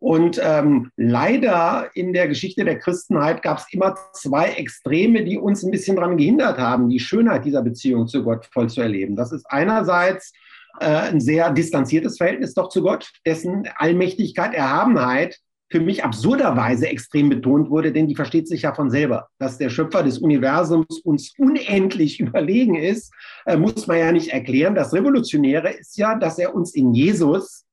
Und 0.00 0.40
ähm, 0.42 0.90
leider 0.96 1.90
in 1.94 2.14
der 2.14 2.26
Geschichte 2.26 2.64
der 2.64 2.78
Christenheit 2.78 3.42
gab 3.42 3.58
es 3.58 3.66
immer 3.70 3.94
zwei 4.14 4.48
Extreme, 4.52 5.24
die 5.24 5.38
uns 5.38 5.62
ein 5.62 5.70
bisschen 5.70 5.96
daran 5.96 6.16
gehindert 6.16 6.58
haben, 6.58 6.88
die 6.88 6.98
Schönheit 6.98 7.44
dieser 7.44 7.62
Beziehung 7.62 8.08
zu 8.08 8.24
Gott 8.24 8.46
voll 8.50 8.70
zu 8.70 8.80
erleben. 8.80 9.14
Das 9.14 9.30
ist 9.30 9.44
einerseits 9.50 10.32
äh, 10.80 10.86
ein 10.86 11.20
sehr 11.20 11.50
distanziertes 11.52 12.16
Verhältnis 12.16 12.54
doch 12.54 12.70
zu 12.70 12.82
Gott, 12.82 13.10
dessen 13.26 13.68
Allmächtigkeit, 13.76 14.54
Erhabenheit 14.54 15.38
für 15.70 15.80
mich 15.80 16.02
absurderweise 16.02 16.88
extrem 16.88 17.28
betont 17.28 17.68
wurde, 17.70 17.92
denn 17.92 18.08
die 18.08 18.16
versteht 18.16 18.48
sich 18.48 18.62
ja 18.62 18.74
von 18.74 18.90
selber. 18.90 19.28
Dass 19.38 19.58
der 19.58 19.68
Schöpfer 19.68 20.02
des 20.02 20.18
Universums 20.18 20.98
uns 21.04 21.34
unendlich 21.36 22.20
überlegen 22.20 22.74
ist, 22.74 23.12
äh, 23.44 23.58
muss 23.58 23.86
man 23.86 23.98
ja 23.98 24.12
nicht 24.12 24.30
erklären. 24.30 24.74
Das 24.74 24.94
Revolutionäre 24.94 25.70
ist 25.70 25.98
ja, 25.98 26.14
dass 26.14 26.38
er 26.38 26.54
uns 26.54 26.74
in 26.74 26.94
Jesus 26.94 27.66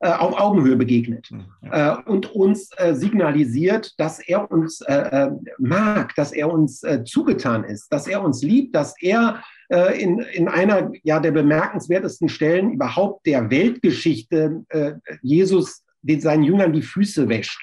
auf 0.00 0.38
Augenhöhe 0.38 0.76
begegnet 0.76 1.28
hm, 1.28 1.44
ja. 1.62 2.00
äh, 2.00 2.10
und 2.10 2.34
uns 2.34 2.70
äh, 2.76 2.94
signalisiert, 2.94 3.92
dass 3.98 4.18
er 4.18 4.50
uns 4.50 4.80
äh, 4.82 4.94
äh, 4.94 5.30
mag, 5.58 6.14
dass 6.16 6.32
er 6.32 6.52
uns 6.52 6.82
zugetan 7.04 7.64
ist, 7.64 7.92
dass 7.92 8.06
er 8.06 8.22
uns 8.22 8.42
liebt, 8.42 8.74
dass 8.74 8.94
er 9.00 9.42
äh, 9.70 10.00
in, 10.00 10.18
in 10.18 10.48
einer 10.48 10.92
ja, 11.02 11.20
der 11.20 11.32
bemerkenswertesten 11.32 12.28
Stellen 12.28 12.72
überhaupt 12.72 13.26
der 13.26 13.50
Weltgeschichte 13.50 14.64
äh, 14.68 14.92
Jesus 15.22 15.82
den 16.02 16.20
seinen 16.20 16.42
Jüngern 16.42 16.72
die 16.72 16.82
Füße 16.82 17.28
wäscht. 17.28 17.58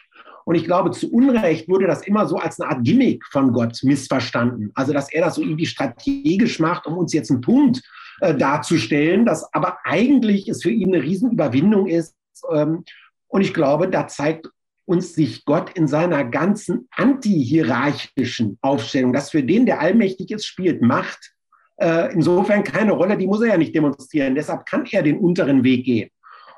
Und 0.45 0.55
ich 0.55 0.65
glaube, 0.65 0.89
zu 0.91 1.11
Unrecht 1.11 1.69
wurde 1.69 1.85
das 1.85 2.05
immer 2.07 2.27
so 2.27 2.38
als 2.38 2.59
eine 2.59 2.71
Art 2.71 2.83
Gimmick 2.83 3.23
von 3.27 3.53
Gott 3.53 3.79
missverstanden. 3.83 4.71
Also, 4.73 4.91
dass 4.91 5.11
er 5.13 5.25
das 5.25 5.35
so 5.35 5.41
irgendwie 5.43 5.67
strategisch 5.67 6.59
macht, 6.59 6.88
um 6.88 6.97
uns 6.97 7.13
jetzt 7.13 7.29
einen 7.29 7.41
Punkt 7.41 7.83
äh, 8.21 8.33
darzustellen, 8.33 9.25
das 9.25 9.47
aber 9.53 9.77
eigentlich 9.83 10.50
es 10.50 10.63
für 10.63 10.71
ihn 10.71 10.93
eine 10.93 11.03
Riesenüberwindung 11.03 11.88
ist. 11.88 12.15
Ähm, 12.51 12.83
und 13.27 13.41
ich 13.41 13.53
glaube, 13.53 13.89
da 13.89 14.07
zeigt 14.07 14.50
uns 14.85 15.13
sich 15.13 15.45
Gott 15.45 15.71
in 15.71 15.88
seiner 15.88 16.25
ganzen 16.25 16.89
antihierarchischen 16.91 18.57
Aufstellung, 18.61 19.13
dass 19.13 19.31
für 19.31 19.43
den, 19.43 19.65
der 19.65 19.79
allmächtig 19.79 20.31
ist, 20.31 20.45
spielt 20.45 20.81
Macht 20.81 21.33
äh, 21.81 22.13
insofern 22.13 22.63
keine 22.63 22.91
Rolle, 22.91 23.17
die 23.17 23.27
muss 23.27 23.41
er 23.41 23.50
ja 23.50 23.57
nicht 23.57 23.73
demonstrieren. 23.73 24.35
Deshalb 24.35 24.65
kann 24.65 24.85
er 24.91 25.01
den 25.01 25.17
unteren 25.17 25.63
Weg 25.63 25.85
gehen. 25.85 26.09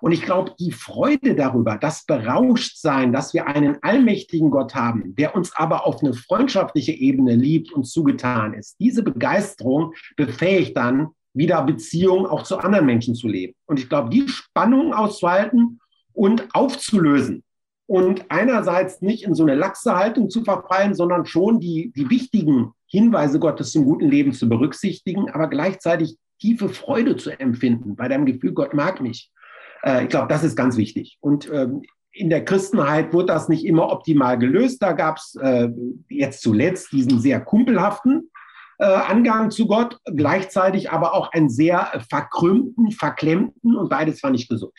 Und 0.01 0.11
ich 0.11 0.21
glaube, 0.21 0.53
die 0.59 0.73
Freude 0.73 1.33
darüber, 1.33 1.77
das 1.77 2.05
Berauschtsein, 2.05 3.13
dass 3.13 3.33
wir 3.33 3.47
einen 3.47 3.77
allmächtigen 3.81 4.51
Gott 4.51 4.75
haben, 4.75 5.15
der 5.15 5.33
uns 5.33 5.55
aber 5.55 5.87
auf 5.87 6.03
eine 6.03 6.13
freundschaftliche 6.13 6.91
Ebene 6.91 7.35
liebt 7.35 7.71
und 7.71 7.85
zugetan 7.85 8.53
ist, 8.53 8.75
diese 8.81 9.01
Begeisterung 9.01 9.93
befähigt 10.17 10.75
dann, 10.75 11.11
wieder 11.33 11.63
Beziehungen 11.63 12.25
auch 12.25 12.43
zu 12.43 12.57
anderen 12.57 12.85
Menschen 12.85 13.15
zu 13.15 13.27
leben. 13.27 13.53
Und 13.65 13.79
ich 13.79 13.89
glaube, 13.89 14.09
die 14.09 14.27
Spannung 14.27 14.93
auszuhalten 14.93 15.79
und 16.13 16.47
aufzulösen, 16.53 17.43
und 17.85 18.25
einerseits 18.29 19.01
nicht 19.01 19.23
in 19.23 19.35
so 19.35 19.43
eine 19.43 19.55
laxe 19.55 19.95
Haltung 19.95 20.29
zu 20.29 20.43
verfallen, 20.43 20.93
sondern 20.93 21.25
schon 21.25 21.59
die, 21.59 21.91
die 21.95 22.09
wichtigen 22.09 22.71
Hinweise 22.87 23.39
Gottes 23.39 23.71
zum 23.71 23.85
guten 23.85 24.09
Leben 24.09 24.33
zu 24.33 24.47
berücksichtigen, 24.47 25.29
aber 25.29 25.47
gleichzeitig 25.47 26.17
tiefe 26.39 26.69
Freude 26.69 27.17
zu 27.17 27.29
empfinden 27.31 27.95
bei 27.95 28.07
deinem 28.07 28.25
Gefühl, 28.25 28.53
Gott 28.53 28.73
mag 28.73 29.01
mich. 29.01 29.31
Äh, 29.83 30.03
ich 30.03 30.09
glaube, 30.09 30.27
das 30.27 30.43
ist 30.43 30.55
ganz 30.55 30.77
wichtig. 30.77 31.17
Und 31.19 31.49
ähm, 31.51 31.81
in 32.11 32.29
der 32.29 32.45
Christenheit 32.45 33.11
wurde 33.13 33.27
das 33.27 33.49
nicht 33.49 33.65
immer 33.65 33.91
optimal 33.91 34.37
gelöst. 34.37 34.81
Da 34.81 34.93
gab 34.93 35.17
es 35.17 35.35
äh, 35.41 35.69
jetzt 36.09 36.41
zuletzt 36.41 36.91
diesen 36.91 37.19
sehr 37.19 37.41
kumpelhaften 37.41 38.29
äh, 38.83 38.85
Angang 38.85 39.49
zu 39.49 39.65
Gott, 39.65 39.97
gleichzeitig 40.05 40.91
aber 40.91 41.13
auch 41.13 41.31
einen 41.31 41.49
sehr 41.49 42.03
verkrümmten, 42.09 42.91
verklemmten 42.91 43.75
und 43.75 43.89
beides 43.89 44.19
fand 44.19 44.35
ich 44.35 44.49
gesund 44.49 44.73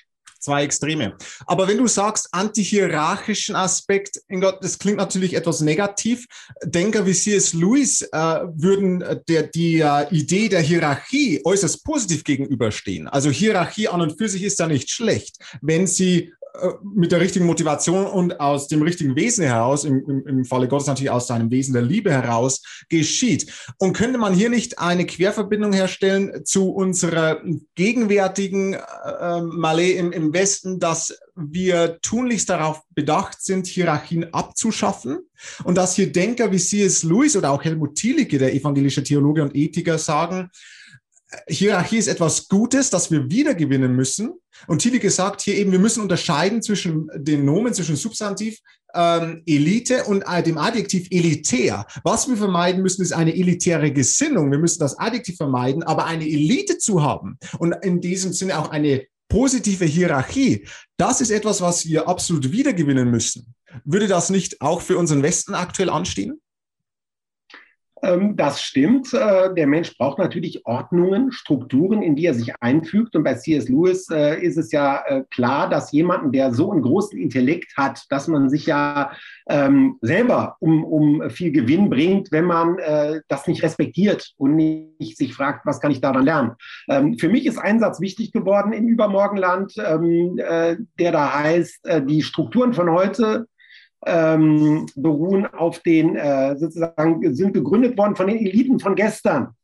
zwei 0.45 0.63
Extreme. 0.63 1.17
Aber 1.47 1.67
wenn 1.67 1.79
du 1.79 1.87
sagst, 1.87 2.29
antihierarchischen 2.33 3.57
Aspekt, 3.57 4.21
in 4.29 4.43
Gott, 4.43 4.59
das 4.63 4.79
klingt 4.79 4.99
natürlich 4.99 5.35
etwas 5.35 5.63
negativ. 5.63 6.27
Denker 6.63 7.07
wie 7.07 7.15
C.S. 7.15 7.55
Lewis 7.55 8.03
äh, 8.03 8.17
würden 8.55 9.03
der, 9.27 9.45
die 9.45 9.81
äh, 9.81 10.07
Idee 10.11 10.49
der 10.49 10.61
Hierarchie 10.61 11.41
äußerst 11.45 11.83
positiv 11.83 12.25
gegenüberstehen. 12.25 13.09
Also 13.09 13.31
Hierarchie 13.31 13.89
an 13.89 14.03
und 14.03 14.19
für 14.19 14.29
sich 14.29 14.43
ist 14.43 14.59
ja 14.59 14.67
nicht 14.67 14.91
schlecht, 14.91 15.39
wenn 15.63 15.87
sie 15.87 16.19
äh, 16.19 16.44
mit 16.83 17.11
der 17.11 17.21
richtigen 17.21 17.47
Motivation 17.47 18.07
und 18.07 18.39
aus 18.39 18.69
dem 18.69 18.83
richtigen 18.83 19.17
Wesen 19.17 19.45
heraus, 19.45 19.85
im, 19.85 20.05
im, 20.09 20.27
im 20.27 20.45
Falle 20.45 20.69
Gottes 20.69 20.87
natürlich 20.87 21.11
aus 21.11 21.27
seinem 21.27 21.51
Wesen 21.51 21.75
der 21.75 21.83
Liebe 21.83 22.13
heraus, 22.13 22.63
geschieht. 22.89 23.53
Und 23.79 23.95
könnte 23.95 24.19
man 24.19 24.35
hier 24.35 24.51
nicht 24.51 24.79
eine 24.79 25.05
Querverbindung 25.05 25.73
herstellen 25.73 26.45
zu 26.45 26.71
unserer 26.71 27.41
gegenwärtigen 27.75 28.75
äh, 28.75 28.79
Malé 28.79 29.95
im, 29.95 30.13
im 30.13 30.33
Westen, 30.33 30.79
dass 30.79 31.19
wir 31.35 31.99
tunlichst 32.01 32.49
darauf 32.49 32.83
bedacht 32.95 33.43
sind, 33.43 33.67
Hierarchien 33.67 34.33
abzuschaffen 34.33 35.19
und 35.65 35.77
dass 35.77 35.97
hier 35.97 36.13
Denker 36.13 36.53
wie 36.53 36.59
C.S. 36.59 37.03
Lewis 37.03 37.37
oder 37.37 37.51
auch 37.51 37.65
Helmut 37.65 37.97
Thielicke, 37.97 38.39
der 38.39 38.55
evangelische 38.55 39.03
Theologe 39.03 39.43
und 39.43 39.57
Ethiker, 39.57 39.99
sagen, 39.99 40.51
Hierarchie 41.49 41.99
ist 41.99 42.09
etwas 42.09 42.49
Gutes, 42.49 42.91
das 42.91 43.11
wir 43.11 43.31
wiedergewinnen 43.31 43.95
müssen. 43.95 44.33
Und 44.67 44.81
Tilly 44.81 45.09
sagt 45.11 45.43
hier 45.43 45.57
eben, 45.57 45.73
wir 45.73 45.79
müssen 45.79 46.03
unterscheiden 46.03 46.63
zwischen 46.63 47.09
den 47.15 47.45
Nomen, 47.45 47.75
zwischen 47.75 47.97
Substantiv 47.97 48.59
ähm, 48.95 49.43
Elite 49.47 50.05
und 50.05 50.23
äh, 50.23 50.43
dem 50.43 50.59
Adjektiv 50.59 51.09
elitär. 51.11 51.87
Was 52.05 52.29
wir 52.29 52.37
vermeiden 52.37 52.83
müssen, 52.83 53.03
ist 53.03 53.13
eine 53.13 53.35
elitäre 53.35 53.93
Gesinnung. 53.93 54.51
Wir 54.51 54.59
müssen 54.59 54.79
das 54.79 54.99
Adjektiv 54.99 55.37
vermeiden, 55.37 55.83
aber 55.83 56.07
eine 56.07 56.25
Elite 56.25 56.79
zu 56.79 57.03
haben 57.03 57.39
und 57.59 57.75
in 57.83 58.01
diesem 58.01 58.33
Sinne 58.33 58.59
auch 58.59 58.71
eine 58.71 59.07
positive 59.29 59.85
Hierarchie, 59.85 60.67
das 60.97 61.21
ist 61.21 61.31
etwas, 61.31 61.61
was 61.61 61.87
wir 61.87 62.07
absolut 62.09 62.53
wiedergewinnen 62.53 63.11
müssen. 63.11 63.55
Würde 63.85 64.07
das 64.07 64.31
nicht 64.31 64.61
auch 64.61 64.81
für 64.81 64.97
unseren 64.97 65.23
Westen 65.23 65.55
aktuell 65.55 65.91
anstehen? 65.91 66.41
Ähm, 68.05 68.37
das 68.37 68.61
stimmt. 68.61 69.13
Äh, 69.15 69.55
der 69.55 69.67
Mensch 69.67 69.97
braucht 69.97 70.19
natürlich 70.19 70.67
Ordnungen, 70.67 71.33
Strukturen, 71.33 72.03
in 72.03 72.17
die 72.17 72.27
er 72.27 72.35
sich 72.35 72.53
einfügt. 72.61 73.17
Und 73.17 73.25
bei 73.25 73.35
C.S. 73.35 73.69
Lewis 73.69 74.09
äh, 74.11 74.41
ist 74.41 74.59
es 74.59 74.73
ja 74.73 75.03
äh, 75.07 75.25
klar, 75.31 75.71
dass 75.71 75.93
jemanden, 75.93 76.31
der 76.31 76.53
so 76.53 76.71
einen 76.71 76.83
großen 76.83 77.19
Intellekt 77.19 77.77
hat, 77.77 78.05
dass 78.11 78.29
man 78.29 78.51
sich 78.51 78.67
ja 78.67 79.13
ähm, 79.49 79.97
selber 80.03 80.57
um, 80.61 80.85
um 80.85 81.31
viel 81.31 81.53
Gewinn 81.53 81.91
bringt, 81.91 82.31
wenn 82.33 82.45
man 82.45 82.77
das 83.29 83.47
nicht 83.47 83.63
respektiert 83.63 84.33
und 84.37 84.57
nicht 84.57 85.17
sich 85.17 85.35
fragt, 85.35 85.67
was 85.67 85.81
kann 85.81 85.91
ich 85.91 86.01
daran 86.01 86.25
lernen. 86.25 86.53
Ähm, 86.89 87.19
für 87.19 87.29
mich 87.29 87.47
ist 87.47 87.59
ein 87.59 87.79
Satz 87.79 88.01
wichtig 88.01 88.33
geworden 88.33 88.73
im 88.73 88.89
Übermorgenland, 88.89 89.75
der 89.77 91.13
da 91.13 91.35
heißt, 91.35 91.89
die 92.07 92.23
Strukturen 92.23 92.73
von 92.73 92.91
heute 92.91 93.47
ähm, 94.07 94.87
beruhen 94.97 95.47
auf 95.47 95.81
den, 95.81 96.17
äh, 96.17 96.57
sozusagen, 96.57 97.35
sind 97.35 97.55
gegründet 97.55 97.97
worden 97.97 98.17
von 98.17 98.27
den 98.27 98.39
Eliten 98.39 98.79
von 98.79 98.95
gestern 98.95 99.55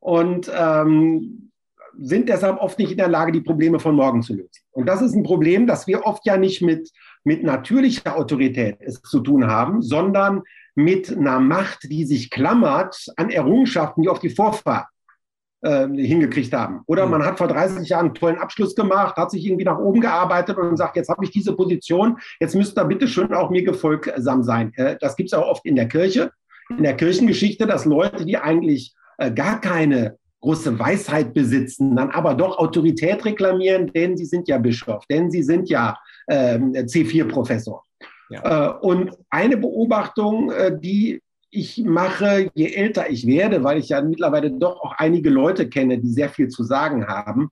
und 0.00 0.50
ähm, 0.56 1.50
sind 1.98 2.28
deshalb 2.28 2.60
oft 2.60 2.78
nicht 2.78 2.92
in 2.92 2.98
der 2.98 3.08
Lage, 3.08 3.32
die 3.32 3.40
Probleme 3.40 3.80
von 3.80 3.94
morgen 3.94 4.22
zu 4.22 4.34
lösen. 4.34 4.50
Und 4.72 4.86
das 4.86 5.00
ist 5.00 5.14
ein 5.14 5.22
Problem, 5.22 5.66
das 5.66 5.86
wir 5.86 6.04
oft 6.04 6.26
ja 6.26 6.36
nicht 6.36 6.60
mit, 6.60 6.90
mit 7.24 7.42
natürlicher 7.42 8.16
Autorität 8.16 8.78
zu 9.04 9.20
tun 9.20 9.46
haben, 9.46 9.82
sondern 9.82 10.42
mit 10.74 11.10
einer 11.10 11.40
Macht, 11.40 11.84
die 11.84 12.04
sich 12.04 12.30
klammert 12.30 13.06
an 13.16 13.30
Errungenschaften, 13.30 14.02
die 14.02 14.08
auf 14.08 14.20
die 14.20 14.30
Vorfahren 14.30 14.86
äh, 15.66 15.88
hingekriegt 15.96 16.52
haben. 16.52 16.82
Oder 16.86 17.06
mhm. 17.06 17.12
man 17.12 17.24
hat 17.24 17.38
vor 17.38 17.48
30 17.48 17.88
Jahren 17.88 18.06
einen 18.06 18.14
tollen 18.14 18.38
Abschluss 18.38 18.74
gemacht, 18.74 19.16
hat 19.16 19.32
sich 19.32 19.44
irgendwie 19.44 19.64
nach 19.64 19.78
oben 19.78 20.00
gearbeitet 20.00 20.56
und 20.56 20.76
sagt, 20.76 20.96
jetzt 20.96 21.08
habe 21.08 21.24
ich 21.24 21.30
diese 21.30 21.54
Position, 21.54 22.18
jetzt 22.40 22.54
müsst 22.54 22.78
ihr 22.78 22.84
bitte 22.84 23.08
schön 23.08 23.34
auch 23.34 23.50
mir 23.50 23.64
gefolgsam 23.64 24.44
sein. 24.44 24.72
Äh, 24.76 24.96
das 25.00 25.16
gibt 25.16 25.30
es 25.30 25.34
auch 25.34 25.46
oft 25.46 25.66
in 25.66 25.74
der 25.74 25.88
Kirche, 25.88 26.30
in 26.70 26.84
der 26.84 26.94
Kirchengeschichte, 26.94 27.66
dass 27.66 27.84
Leute, 27.84 28.24
die 28.24 28.36
eigentlich 28.36 28.94
äh, 29.18 29.32
gar 29.32 29.60
keine 29.60 30.18
große 30.40 30.78
Weisheit 30.78 31.34
besitzen, 31.34 31.96
dann 31.96 32.10
aber 32.10 32.34
doch 32.34 32.58
Autorität 32.58 33.24
reklamieren, 33.24 33.88
denn 33.92 34.16
sie 34.16 34.26
sind 34.26 34.46
ja 34.46 34.58
Bischof, 34.58 35.04
denn 35.06 35.30
sie 35.32 35.42
sind 35.42 35.68
ja 35.68 35.98
ähm, 36.28 36.72
C4-Professor. 36.72 37.82
Ja. 38.30 38.68
Äh, 38.68 38.78
und 38.80 39.16
eine 39.30 39.56
Beobachtung, 39.56 40.52
die 40.80 41.20
ich 41.50 41.82
mache, 41.84 42.50
je 42.54 42.72
älter 42.72 43.08
ich 43.10 43.26
werde, 43.26 43.64
weil 43.64 43.78
ich 43.78 43.90
ja 43.90 44.02
mittlerweile 44.02 44.50
doch 44.50 44.80
auch 44.80 44.94
einige 44.98 45.30
Leute 45.30 45.68
kenne, 45.68 45.98
die 45.98 46.10
sehr 46.10 46.28
viel 46.28 46.48
zu 46.48 46.64
sagen 46.64 47.06
haben, 47.06 47.50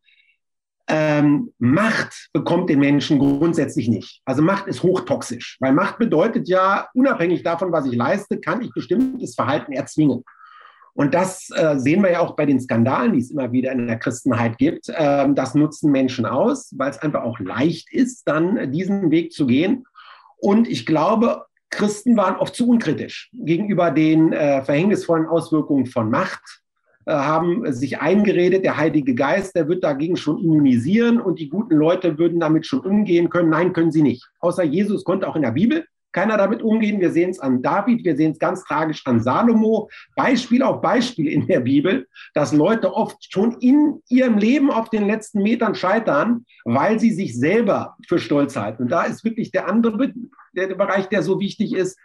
ähm, 0.86 1.52
Macht 1.58 2.28
bekommt 2.32 2.68
den 2.68 2.80
Menschen 2.80 3.18
grundsätzlich 3.18 3.88
nicht. 3.88 4.20
Also 4.24 4.42
Macht 4.42 4.66
ist 4.66 4.82
hochtoxisch, 4.82 5.56
weil 5.60 5.72
Macht 5.72 5.98
bedeutet 5.98 6.48
ja, 6.48 6.88
unabhängig 6.92 7.42
davon, 7.42 7.72
was 7.72 7.86
ich 7.86 7.94
leiste, 7.94 8.38
kann 8.38 8.60
ich 8.60 8.70
bestimmtes 8.72 9.34
Verhalten 9.34 9.72
erzwingen. 9.72 10.24
Und 10.92 11.12
das 11.12 11.50
äh, 11.50 11.76
sehen 11.78 12.02
wir 12.02 12.12
ja 12.12 12.20
auch 12.20 12.36
bei 12.36 12.46
den 12.46 12.60
Skandalen, 12.60 13.14
die 13.14 13.18
es 13.18 13.30
immer 13.30 13.50
wieder 13.50 13.72
in 13.72 13.86
der 13.86 13.98
Christenheit 13.98 14.58
gibt. 14.58 14.92
Ähm, 14.94 15.34
das 15.34 15.54
nutzen 15.54 15.90
Menschen 15.90 16.24
aus, 16.24 16.72
weil 16.76 16.90
es 16.90 16.98
einfach 16.98 17.22
auch 17.22 17.40
leicht 17.40 17.92
ist, 17.92 18.28
dann 18.28 18.70
diesen 18.70 19.10
Weg 19.10 19.32
zu 19.32 19.46
gehen 19.46 19.86
Und 20.36 20.68
ich 20.68 20.86
glaube, 20.86 21.46
Christen 21.74 22.16
waren 22.16 22.36
oft 22.36 22.54
zu 22.54 22.68
unkritisch 22.68 23.30
gegenüber 23.32 23.90
den 23.90 24.32
äh, 24.32 24.62
verhängnisvollen 24.62 25.26
Auswirkungen 25.26 25.86
von 25.86 26.10
Macht, 26.10 26.62
äh, 27.06 27.12
haben 27.12 27.70
sich 27.72 28.00
eingeredet, 28.00 28.64
der 28.64 28.76
Heilige 28.76 29.14
Geist, 29.14 29.54
der 29.54 29.68
wird 29.68 29.84
dagegen 29.84 30.16
schon 30.16 30.38
immunisieren 30.38 31.20
und 31.20 31.38
die 31.38 31.48
guten 31.48 31.74
Leute 31.74 32.18
würden 32.18 32.40
damit 32.40 32.66
schon 32.66 32.80
umgehen 32.80 33.28
können. 33.28 33.50
Nein, 33.50 33.72
können 33.72 33.92
sie 33.92 34.02
nicht. 34.02 34.26
Außer 34.40 34.62
Jesus 34.62 35.04
konnte 35.04 35.28
auch 35.28 35.36
in 35.36 35.42
der 35.42 35.52
Bibel 35.52 35.84
keiner 36.14 36.38
damit 36.38 36.62
umgehen. 36.62 37.00
Wir 37.00 37.10
sehen 37.10 37.30
es 37.30 37.40
an 37.40 37.60
David, 37.60 38.04
wir 38.04 38.16
sehen 38.16 38.32
es 38.32 38.38
ganz 38.38 38.64
tragisch 38.64 39.02
an 39.04 39.20
Salomo. 39.20 39.90
Beispiel 40.16 40.62
auf 40.62 40.80
Beispiel 40.80 41.28
in 41.28 41.46
der 41.46 41.60
Bibel, 41.60 42.06
dass 42.32 42.52
Leute 42.52 42.94
oft 42.94 43.30
schon 43.30 43.58
in 43.60 44.00
ihrem 44.08 44.38
Leben 44.38 44.70
auf 44.70 44.88
den 44.88 45.06
letzten 45.06 45.42
Metern 45.42 45.74
scheitern, 45.74 46.46
weil 46.64 46.98
sie 47.00 47.10
sich 47.10 47.36
selber 47.38 47.96
für 48.08 48.18
stolz 48.18 48.56
halten. 48.56 48.84
Und 48.84 48.88
da 48.90 49.02
ist 49.02 49.24
wirklich 49.24 49.50
der 49.50 49.68
andere 49.68 50.12
der, 50.54 50.74
Bereich, 50.74 51.08
der 51.08 51.22
so 51.22 51.40
wichtig 51.40 51.74
ist. 51.74 51.98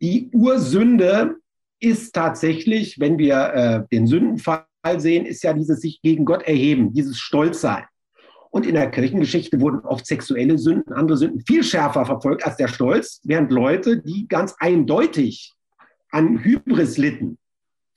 Die 0.00 0.30
Ursünde 0.32 1.36
ist 1.80 2.14
tatsächlich, 2.14 3.00
wenn 3.00 3.18
wir 3.18 3.36
äh, 3.54 3.82
den 3.94 4.06
Sündenfall 4.06 4.64
sehen, 4.96 5.26
ist 5.26 5.42
ja 5.42 5.52
dieses 5.52 5.80
sich 5.80 6.00
gegen 6.02 6.24
Gott 6.24 6.42
erheben, 6.44 6.92
dieses 6.92 7.18
Stolzsein. 7.18 7.84
Und 8.56 8.64
in 8.64 8.74
der 8.74 8.90
Kirchengeschichte 8.90 9.60
wurden 9.60 9.80
oft 9.80 10.06
sexuelle 10.06 10.56
Sünden, 10.56 10.94
andere 10.94 11.18
Sünden 11.18 11.42
viel 11.42 11.62
schärfer 11.62 12.06
verfolgt 12.06 12.46
als 12.46 12.56
der 12.56 12.68
Stolz, 12.68 13.20
während 13.22 13.52
Leute, 13.52 13.98
die 13.98 14.26
ganz 14.28 14.54
eindeutig 14.58 15.52
an 16.10 16.42
Hybris 16.42 16.96
litten, 16.96 17.36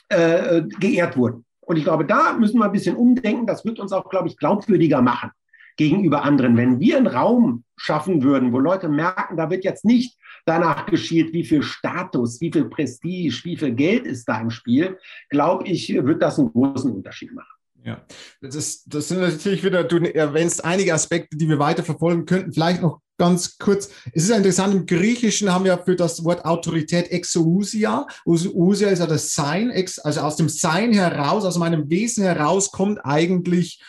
äh, 0.09 0.63
geehrt 0.81 1.15
wurden. 1.15 1.45
Und 1.61 1.77
ich 1.77 1.85
glaube, 1.85 2.03
da 2.03 2.33
müssen 2.33 2.59
wir 2.59 2.65
ein 2.65 2.73
bisschen 2.73 2.97
umdenken. 2.97 3.47
Das 3.47 3.63
wird 3.63 3.79
uns 3.79 3.93
auch, 3.93 4.09
glaube 4.09 4.27
ich, 4.27 4.35
glaubwürdiger 4.35 5.01
machen 5.01 5.31
gegenüber 5.77 6.23
anderen. 6.23 6.57
Wenn 6.57 6.81
wir 6.81 6.97
einen 6.97 7.07
Raum 7.07 7.63
schaffen 7.77 8.21
würden, 8.21 8.51
wo 8.51 8.59
Leute 8.59 8.89
merken, 8.89 9.37
da 9.37 9.49
wird 9.49 9.63
jetzt 9.63 9.85
nicht 9.85 10.17
danach 10.45 10.87
geschielt, 10.87 11.31
wie 11.31 11.45
viel 11.45 11.63
Status, 11.63 12.41
wie 12.41 12.51
viel 12.51 12.65
Prestige, 12.65 13.45
wie 13.45 13.55
viel 13.55 13.73
Geld 13.75 14.05
ist 14.05 14.25
da 14.25 14.41
im 14.41 14.49
Spiel, 14.49 14.97
glaube 15.29 15.69
ich, 15.69 15.87
wird 15.87 16.21
das 16.21 16.37
einen 16.37 16.51
großen 16.51 16.91
Unterschied 16.91 17.33
machen. 17.33 17.58
Ja, 17.83 18.01
das, 18.41 18.83
das 18.85 19.07
sind 19.07 19.21
natürlich 19.21 19.63
wieder, 19.63 19.83
du 19.83 19.97
erwähnst 20.13 20.65
einige 20.65 20.93
Aspekte, 20.93 21.37
die 21.37 21.47
wir 21.47 21.59
weiter 21.59 21.83
verfolgen 21.83 22.25
könnten. 22.25 22.51
Vielleicht 22.51 22.81
noch 22.81 22.99
ganz 23.17 23.57
kurz. 23.57 23.89
Es 24.13 24.23
ist 24.23 24.35
interessant, 24.35 24.73
im 24.73 24.85
Griechischen 24.85 25.53
haben 25.53 25.65
wir 25.65 25.77
für 25.77 25.95
das 25.95 26.23
Wort 26.23 26.43
Autorität 26.45 27.11
Exousia. 27.11 28.05
Ousia 28.25 28.89
ist 28.89 28.99
ja 28.99 29.07
das 29.07 29.33
Sein, 29.33 29.71
also 30.03 30.21
aus 30.21 30.35
dem 30.35 30.49
Sein 30.49 30.93
heraus, 30.93 31.45
aus 31.45 31.57
meinem 31.57 31.89
Wesen 31.89 32.23
heraus 32.23 32.71
kommt 32.71 32.99
eigentlich 33.05 33.81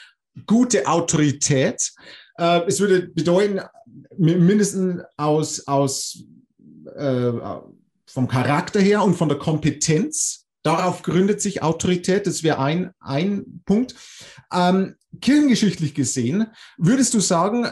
gute 0.47 0.87
Autorität. 0.87 1.93
Äh, 2.39 2.63
es 2.67 2.81
würde 2.81 3.09
bedeuten, 3.09 3.61
mindestens 4.17 5.03
aus, 5.17 5.67
aus 5.67 6.25
äh, 6.97 7.33
vom 8.07 8.29
Charakter 8.29 8.81
her 8.81 9.03
und 9.03 9.15
von 9.15 9.29
der 9.29 9.39
Kompetenz 9.39 10.40
Darauf 10.63 11.03
gründet 11.03 11.41
sich 11.41 11.63
Autorität, 11.63 12.27
das 12.27 12.43
wäre 12.43 12.59
ein, 12.59 12.93
ein 13.01 13.63
Punkt. 13.65 13.95
Ähm, 14.53 14.97
kirchengeschichtlich 15.21 15.95
gesehen, 15.95 16.47
würdest 16.77 17.15
du 17.15 17.21
sagen, 17.21 17.67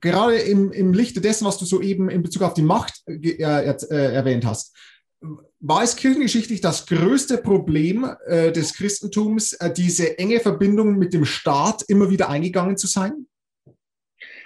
gerade 0.00 0.36
im, 0.36 0.70
im 0.70 0.92
Lichte 0.92 1.20
dessen, 1.20 1.46
was 1.46 1.58
du 1.58 1.64
soeben 1.64 2.08
in 2.10 2.22
Bezug 2.22 2.42
auf 2.42 2.54
die 2.54 2.62
Macht 2.62 3.02
äh, 3.06 3.14
äh, 3.14 4.14
erwähnt 4.14 4.44
hast, 4.44 4.76
war 5.60 5.82
es 5.82 5.96
kirchengeschichtlich 5.96 6.60
das 6.60 6.86
größte 6.86 7.38
Problem 7.38 8.08
äh, 8.26 8.52
des 8.52 8.74
Christentums, 8.74 9.54
äh, 9.54 9.72
diese 9.72 10.18
enge 10.18 10.40
Verbindung 10.40 10.98
mit 10.98 11.14
dem 11.14 11.24
Staat 11.24 11.82
immer 11.88 12.10
wieder 12.10 12.28
eingegangen 12.28 12.76
zu 12.76 12.86
sein? 12.86 13.26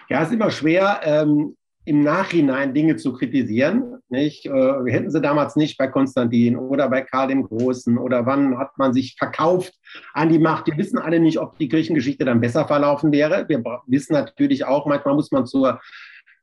Ja, 0.08 0.22
es 0.22 0.28
ist 0.28 0.34
immer 0.34 0.50
schwer, 0.50 1.00
ähm, 1.04 1.56
im 1.84 2.02
Nachhinein 2.02 2.74
Dinge 2.74 2.96
zu 2.96 3.12
kritisieren. 3.12 3.98
Nicht? 4.08 4.46
Äh, 4.46 4.74
hätten 4.86 5.10
sie 5.10 5.20
damals 5.20 5.56
nicht 5.56 5.78
bei 5.78 5.86
Konstantin 5.86 6.56
oder 6.56 6.88
bei 6.88 7.02
Karl 7.02 7.28
dem 7.28 7.44
Großen 7.44 7.96
oder 7.98 8.26
wann 8.26 8.58
hat 8.58 8.76
man 8.76 8.92
sich 8.92 9.16
verkauft 9.18 9.72
an 10.12 10.28
die 10.28 10.38
Macht? 10.38 10.66
Wir 10.66 10.76
wissen 10.76 10.98
alle 10.98 11.20
nicht, 11.20 11.38
ob 11.38 11.58
die 11.58 11.68
Kirchengeschichte 11.68 12.24
dann 12.24 12.40
besser 12.40 12.66
verlaufen 12.66 13.12
wäre. 13.12 13.48
Wir 13.48 13.62
wissen 13.86 14.12
natürlich 14.12 14.64
auch, 14.64 14.86
manchmal 14.86 15.14
muss 15.14 15.30
man 15.30 15.46
zur 15.46 15.80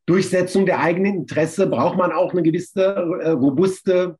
Durchsetzung 0.07 0.65
der 0.65 0.79
eigenen 0.79 1.15
Interesse, 1.15 1.67
braucht 1.67 1.97
man 1.97 2.11
auch 2.11 2.31
eine 2.31 2.41
gewisse 2.41 2.83
äh, 2.83 3.29
robuste 3.29 4.17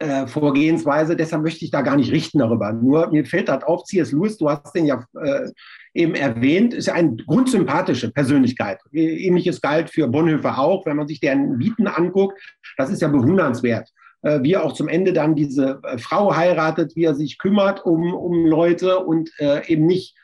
äh, 0.00 0.26
Vorgehensweise. 0.26 1.16
Deshalb 1.16 1.42
möchte 1.42 1.64
ich 1.64 1.70
da 1.70 1.82
gar 1.82 1.96
nicht 1.96 2.12
richten 2.12 2.38
darüber. 2.38 2.72
Nur 2.72 3.10
mir 3.10 3.24
fällt 3.24 3.48
das 3.48 3.62
auf, 3.64 3.84
C.S. 3.84 4.12
Lewis, 4.12 4.36
du 4.36 4.50
hast 4.50 4.74
den 4.74 4.86
ja 4.86 5.04
äh, 5.22 5.48
eben 5.94 6.14
erwähnt, 6.14 6.74
ist 6.74 6.88
eine 6.88 7.16
grundsympathische 7.16 8.10
Persönlichkeit. 8.10 8.78
Ähnliches 8.92 9.60
galt 9.60 9.90
für 9.90 10.08
Bonhoeffer 10.08 10.58
auch, 10.58 10.86
wenn 10.86 10.96
man 10.96 11.08
sich 11.08 11.20
deren 11.20 11.58
Bieten 11.58 11.86
anguckt. 11.86 12.40
Das 12.76 12.90
ist 12.90 13.02
ja 13.02 13.08
bewundernswert. 13.08 13.88
Äh, 14.22 14.42
wie 14.42 14.52
er 14.52 14.64
auch 14.64 14.74
zum 14.74 14.88
Ende 14.88 15.12
dann 15.12 15.34
diese 15.34 15.80
äh, 15.82 15.98
Frau 15.98 16.34
heiratet, 16.36 16.94
wie 16.94 17.04
er 17.04 17.14
sich 17.14 17.38
kümmert 17.38 17.84
um, 17.84 18.14
um 18.14 18.46
Leute 18.46 18.98
und 19.00 19.30
äh, 19.38 19.66
eben 19.66 19.86
nicht 19.86 20.14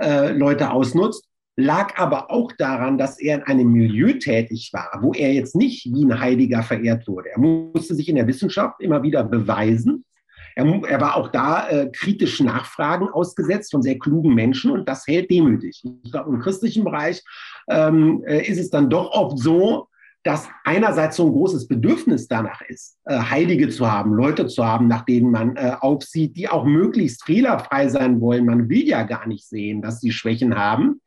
äh, 0.00 0.32
Leute 0.32 0.70
ausnutzt 0.70 1.26
lag 1.56 1.96
aber 1.96 2.30
auch 2.30 2.52
daran, 2.52 2.98
dass 2.98 3.18
er 3.18 3.36
in 3.36 3.42
einem 3.44 3.72
Milieu 3.72 4.12
tätig 4.12 4.70
war, 4.72 4.98
wo 5.00 5.12
er 5.12 5.32
jetzt 5.32 5.56
nicht 5.56 5.86
wie 5.86 6.04
ein 6.04 6.20
Heiliger 6.20 6.62
verehrt 6.62 7.08
wurde. 7.08 7.30
Er 7.30 7.40
musste 7.40 7.94
sich 7.94 8.08
in 8.08 8.16
der 8.16 8.26
Wissenschaft 8.26 8.80
immer 8.80 9.02
wieder 9.02 9.24
beweisen. 9.24 10.04
Er, 10.56 10.64
er 10.88 11.00
war 11.00 11.16
auch 11.16 11.30
da 11.30 11.68
äh, 11.68 11.90
kritisch 11.92 12.40
Nachfragen 12.40 13.08
ausgesetzt 13.08 13.70
von 13.70 13.82
sehr 13.82 13.98
klugen 13.98 14.34
Menschen 14.34 14.72
und 14.72 14.88
das 14.88 15.06
hält 15.06 15.30
demütig. 15.30 15.84
Ich 16.02 16.10
glaube, 16.10 16.30
im 16.30 16.40
christlichen 16.40 16.82
Bereich 16.82 17.22
ähm, 17.70 18.24
äh, 18.26 18.44
ist 18.44 18.58
es 18.58 18.70
dann 18.70 18.90
doch 18.90 19.12
oft 19.12 19.38
so, 19.38 19.86
dass 20.24 20.48
einerseits 20.64 21.14
so 21.14 21.26
ein 21.26 21.32
großes 21.32 21.68
Bedürfnis 21.68 22.26
danach 22.26 22.60
ist, 22.62 22.98
äh, 23.04 23.16
Heilige 23.16 23.68
zu 23.68 23.88
haben, 23.88 24.12
Leute 24.12 24.48
zu 24.48 24.66
haben, 24.66 24.88
nach 24.88 25.04
denen 25.04 25.30
man 25.30 25.54
äh, 25.54 25.76
aufsieht, 25.78 26.36
die 26.36 26.48
auch 26.48 26.64
möglichst 26.64 27.22
fehlerfrei 27.22 27.88
sein 27.88 28.20
wollen. 28.20 28.44
Man 28.44 28.68
will 28.68 28.82
ja 28.88 29.04
gar 29.04 29.28
nicht 29.28 29.46
sehen, 29.46 29.82
dass 29.82 30.00
sie 30.00 30.10
Schwächen 30.10 30.56
haben 30.56 31.00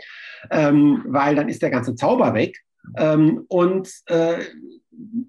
ähm, 0.52 1.04
weil 1.08 1.36
dann 1.36 1.50
ist 1.50 1.62
der 1.62 1.70
ganze 1.70 1.96
Zauber 1.96 2.34
weg. 2.34 2.58
Ähm, 2.98 3.46
und 3.48 3.90
äh, 4.06 4.40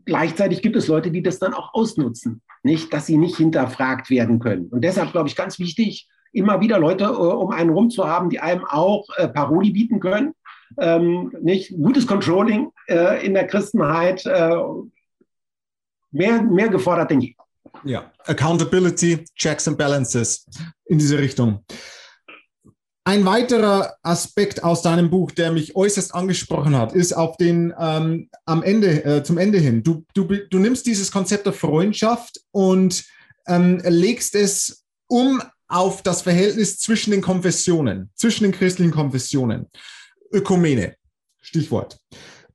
gleichzeitig 0.04 0.62
gibt 0.62 0.76
es 0.76 0.88
Leute, 0.88 1.10
die 1.10 1.22
das 1.22 1.38
dann 1.38 1.54
auch 1.54 1.74
ausnutzen, 1.74 2.42
nicht, 2.62 2.92
dass 2.92 3.06
sie 3.06 3.16
nicht 3.16 3.36
hinterfragt 3.36 4.10
werden 4.10 4.38
können. 4.38 4.66
Und 4.68 4.82
deshalb 4.82 5.12
glaube 5.12 5.28
ich 5.28 5.36
ganz 5.36 5.58
wichtig, 5.58 6.08
immer 6.32 6.60
wieder 6.60 6.78
Leute 6.78 7.04
äh, 7.04 7.08
um 7.08 7.50
einen 7.50 7.70
rum 7.70 7.90
zu 7.90 8.06
haben, 8.06 8.30
die 8.30 8.40
einem 8.40 8.64
auch 8.64 9.06
äh, 9.16 9.28
Paroli 9.28 9.70
bieten 9.70 10.00
können. 10.00 10.34
Ähm, 10.78 11.32
nicht 11.42 11.72
gutes 11.72 12.06
Controlling 12.06 12.70
äh, 12.88 13.24
in 13.26 13.34
der 13.34 13.46
Christenheit 13.46 14.24
äh, 14.24 14.56
mehr, 16.12 16.42
mehr 16.42 16.68
gefordert 16.68 17.10
denn 17.10 17.20
je. 17.20 17.34
Ja, 17.84 18.10
Accountability, 18.26 19.24
Checks 19.34 19.66
and 19.66 19.78
Balances 19.78 20.46
in 20.86 20.98
diese 20.98 21.18
Richtung. 21.18 21.64
Ein 23.04 23.24
weiterer 23.24 23.94
Aspekt 24.02 24.62
aus 24.62 24.82
deinem 24.82 25.08
Buch, 25.08 25.30
der 25.30 25.52
mich 25.52 25.74
äußerst 25.74 26.14
angesprochen 26.14 26.76
hat, 26.76 26.92
ist 26.92 27.14
auf 27.14 27.36
den 27.38 27.72
ähm, 27.78 28.28
am 28.44 28.62
Ende, 28.62 29.04
äh, 29.04 29.22
zum 29.22 29.38
Ende 29.38 29.58
hin. 29.58 29.82
Du, 29.82 30.04
du, 30.12 30.24
du 30.24 30.58
nimmst 30.58 30.86
dieses 30.86 31.10
Konzept 31.10 31.46
der 31.46 31.54
Freundschaft 31.54 32.40
und 32.50 33.04
ähm, 33.46 33.80
legst 33.84 34.34
es 34.34 34.84
um 35.08 35.42
auf 35.66 36.02
das 36.02 36.22
Verhältnis 36.22 36.78
zwischen 36.78 37.12
den 37.12 37.22
Konfessionen, 37.22 38.10
zwischen 38.14 38.44
den 38.44 38.52
christlichen 38.52 38.92
Konfessionen. 38.92 39.66
Ökumene, 40.32 40.94
Stichwort. 41.40 41.98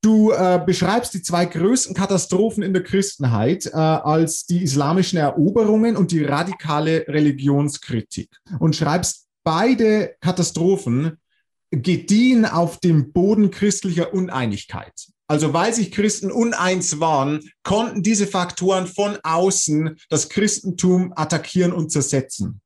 Du 0.01 0.31
äh, 0.31 0.61
beschreibst 0.63 1.15
die 1.15 1.23
zwei 1.23 1.45
größten 1.45 1.95
Katastrophen 1.95 2.61
in 2.61 2.73
der 2.73 2.83
Christenheit 2.83 3.65
äh, 3.65 3.71
als 3.71 4.45
die 4.45 4.61
islamischen 4.61 5.17
Eroberungen 5.17 5.97
und 5.97 6.11
die 6.11 6.23
radikale 6.23 7.07
Religionskritik 7.07 8.29
und 8.59 8.75
schreibst 8.75 9.24
beide 9.45 10.15
Katastrophen 10.19 11.17
gediehen 11.71 12.45
auf 12.45 12.79
dem 12.79 13.13
Boden 13.13 13.51
christlicher 13.51 14.13
Uneinigkeit. 14.13 14.93
Also 15.27 15.53
weil 15.53 15.73
sich 15.73 15.91
Christen 15.91 16.31
uneins 16.31 16.99
waren, 16.99 17.39
konnten 17.63 18.03
diese 18.03 18.27
Faktoren 18.27 18.85
von 18.85 19.17
außen 19.23 19.97
das 20.09 20.29
Christentum 20.29 21.13
attackieren 21.15 21.73
und 21.73 21.91
zersetzen. 21.91 22.61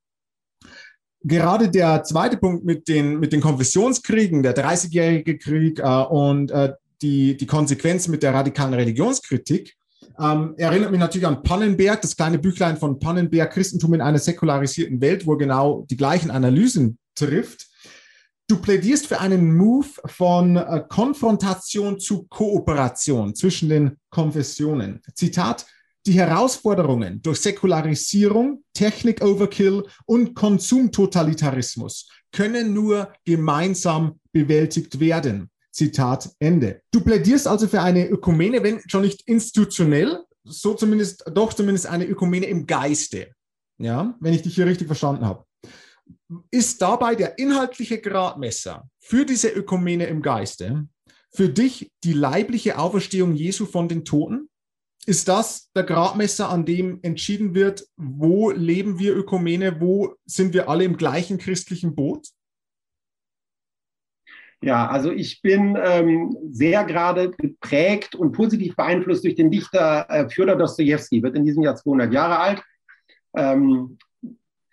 Gerade 1.22 1.70
der 1.70 2.04
zweite 2.04 2.38
Punkt 2.38 2.66
mit 2.66 2.88
den, 2.88 3.20
mit 3.20 3.34
den 3.34 3.42
Konfessionskriegen, 3.42 4.42
der 4.42 4.56
30-jährige 4.56 5.38
Krieg 5.38 5.80
äh, 5.80 5.84
und 5.84 6.52
äh, 6.52 6.74
die, 7.02 7.36
die 7.36 7.46
Konsequenz 7.46 8.08
mit 8.08 8.24
der 8.24 8.34
radikalen 8.34 8.74
Religionskritik, 8.74 9.76
ähm, 10.20 10.54
erinnert 10.58 10.92
mich 10.92 11.00
natürlich 11.00 11.28
an 11.28 11.44
Pannenberg, 11.44 12.02
das 12.02 12.16
kleine 12.16 12.40
Büchlein 12.40 12.78
von 12.78 13.00
Pannenberg, 13.00 13.52
Christentum 13.54 13.94
in 13.94 14.02
einer 14.02 14.20
säkularisierten 14.20 15.02
Welt, 15.02 15.26
wo 15.26 15.38
genau 15.38 15.86
die 15.90 15.98
gleichen 15.98 16.32
Analysen 16.32 16.98
trifft. 17.16 17.68
Du 18.48 18.58
plädierst 18.58 19.08
für 19.08 19.20
einen 19.20 19.56
Move 19.56 19.88
von 20.06 20.58
äh, 20.58 20.84
Konfrontation 20.90 22.00
zu 22.00 22.24
Kooperation 22.24 23.36
zwischen 23.36 23.70
den 23.70 23.98
Konfessionen. 24.10 25.02
Zitat, 25.14 25.68
die 26.06 26.14
Herausforderungen 26.14 27.22
durch 27.22 27.42
Säkularisierung, 27.42 28.64
Technik-Overkill 28.74 29.84
und 30.06 30.34
Konsumtotalitarismus 30.34 32.10
können 32.32 32.74
nur 32.74 33.14
gemeinsam 33.26 34.20
bewältigt 34.32 35.00
werden. 35.00 35.52
Zitat 35.80 36.30
Ende. 36.40 36.82
Du 36.92 37.00
plädierst 37.00 37.48
also 37.48 37.66
für 37.66 37.82
eine 37.82 38.06
Ökumene, 38.06 38.62
wenn 38.64 38.82
schon 38.90 39.04
nicht 39.04 39.22
institutionell, 39.28 40.26
so 40.44 40.74
zumindest, 40.74 41.24
doch 41.34 41.54
zumindest 41.54 41.88
eine 41.88 42.06
Ökumene 42.06 42.48
im 42.48 42.68
Geiste. 42.68 43.32
Ja, 43.78 44.14
wenn 44.20 44.34
ich 44.34 44.42
dich 44.42 44.56
hier 44.56 44.66
richtig 44.66 44.88
verstanden 44.88 45.26
habe. 45.26 45.46
Ist 46.52 46.82
dabei 46.82 47.16
der 47.16 47.38
inhaltliche 47.38 48.02
Gradmesser 48.02 48.90
für 49.00 49.26
diese 49.26 49.48
Ökumene 49.48 50.08
im 50.08 50.22
Geiste 50.22 50.88
für 51.32 51.48
dich 51.48 51.92
die 52.04 52.14
leibliche 52.14 52.78
Auferstehung 52.78 53.36
Jesu 53.36 53.66
von 53.66 53.88
den 53.88 54.04
Toten? 54.04 54.50
Ist 55.06 55.30
das 55.30 55.72
der 55.74 55.84
Gradmesser, 55.84 56.50
an 56.50 56.66
dem 56.66 57.00
entschieden 57.04 57.56
wird, 57.56 57.88
wo 57.96 58.50
leben 58.52 59.00
wir 59.00 59.16
Ökumene, 59.16 59.80
wo 59.80 60.16
sind 60.26 60.54
wir 60.54 60.68
alle 60.68 60.84
im 60.84 60.98
gleichen 60.98 61.38
christlichen 61.38 61.96
Boot? 61.96 62.28
Ja, 64.62 64.88
also 64.88 65.12
ich 65.12 65.42
bin 65.42 65.78
ähm, 65.82 66.36
sehr 66.52 66.84
gerade 66.84 67.32
geprägt 67.32 68.16
und 68.16 68.34
positiv 68.34 68.76
beeinflusst 68.76 69.24
durch 69.24 69.36
den 69.36 69.52
Dichter 69.52 70.06
äh, 70.10 70.30
Fjodor 70.30 70.58
Dostoevsky, 70.58 71.24
wird 71.24 71.38
in 71.38 71.46
diesem 71.46 71.64
Jahr 71.64 71.76
200 71.76 72.12
Jahre 72.12 72.40
alt. 72.40 72.62
Ähm, 73.38 73.98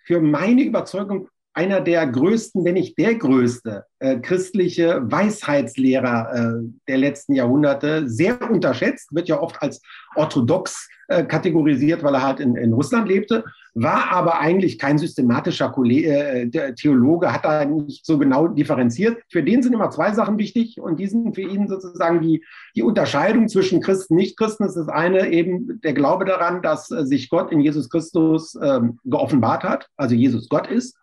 für 0.03 0.19
meine 0.19 0.63
Überzeugung 0.63 1.29
einer 1.53 1.81
der 1.81 2.05
größten, 2.05 2.63
wenn 2.65 2.75
nicht 2.75 2.97
der 2.99 3.15
größte 3.15 3.85
äh, 3.97 4.19
christliche 4.19 5.01
Weisheitslehrer 5.03 6.33
äh, 6.33 6.69
der 6.87 6.97
letzten 6.97 7.33
Jahrhunderte, 7.33 8.07
sehr 8.07 8.39
unterschätzt, 8.51 9.13
wird 9.15 9.27
ja 9.27 9.41
oft 9.41 9.59
als 9.61 9.81
orthodox 10.15 10.87
äh, 11.07 11.23
kategorisiert, 11.23 12.03
weil 12.03 12.13
er 12.13 12.21
halt 12.21 12.39
in, 12.39 12.55
in, 12.55 12.73
Russland 12.73 13.07
lebte, 13.07 13.43
war 13.83 14.11
aber 14.11 14.39
eigentlich 14.39 14.79
kein 14.79 14.97
systematischer 14.97 15.73
äh, 15.85 16.73
Theologe, 16.73 17.31
hat 17.31 17.45
da 17.45 17.63
nicht 17.63 18.05
so 18.05 18.17
genau 18.17 18.47
differenziert. 18.47 19.21
Für 19.29 19.43
den 19.43 19.61
sind 19.61 19.73
immer 19.73 19.91
zwei 19.91 20.13
Sachen 20.13 20.39
wichtig 20.39 20.81
und 20.81 20.99
die 20.99 21.07
sind 21.07 21.35
für 21.35 21.41
ihn 21.41 21.67
sozusagen 21.67 22.21
die, 22.21 22.43
die 22.75 22.81
Unterscheidung 22.81 23.47
zwischen 23.47 23.81
Christen 23.81 24.15
und 24.15 24.19
Nichtchristen. 24.19 24.65
Das 24.65 24.75
ist 24.75 24.89
eine 24.89 25.29
eben 25.29 25.79
der 25.81 25.93
Glaube 25.93 26.25
daran, 26.25 26.61
dass 26.61 26.89
äh, 26.89 27.05
sich 27.05 27.29
Gott 27.29 27.51
in 27.51 27.59
Jesus 27.59 27.89
Christus 27.89 28.57
ähm, 28.61 28.99
geoffenbart 29.05 29.63
hat, 29.63 29.87
also 29.95 30.15
Jesus 30.15 30.49
Gott 30.49 30.67
ist 30.67 30.97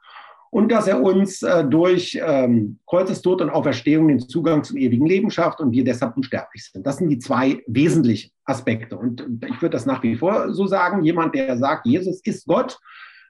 und 0.54 0.70
dass 0.70 0.86
er 0.86 1.02
uns 1.02 1.42
äh, 1.42 1.64
durch 1.64 2.16
ähm, 2.24 2.78
Kreuzestod 2.86 3.42
und 3.42 3.50
Auferstehung 3.50 4.06
den 4.06 4.20
Zugang 4.20 4.62
zum 4.62 4.76
ewigen 4.76 5.04
Leben 5.04 5.32
schafft 5.32 5.58
und 5.58 5.72
wir 5.72 5.82
deshalb 5.82 6.16
unsterblich 6.16 6.70
sind. 6.70 6.86
Das 6.86 6.98
sind 6.98 7.08
die 7.08 7.18
zwei 7.18 7.60
wesentlichen 7.66 8.30
Aspekte. 8.44 8.96
Und 8.96 9.26
ich 9.48 9.60
würde 9.60 9.70
das 9.70 9.84
nach 9.84 10.04
wie 10.04 10.14
vor 10.14 10.52
so 10.52 10.68
sagen, 10.68 11.02
jemand, 11.02 11.34
der 11.34 11.56
sagt, 11.56 11.86
Jesus 11.86 12.20
ist 12.22 12.46
Gott 12.46 12.78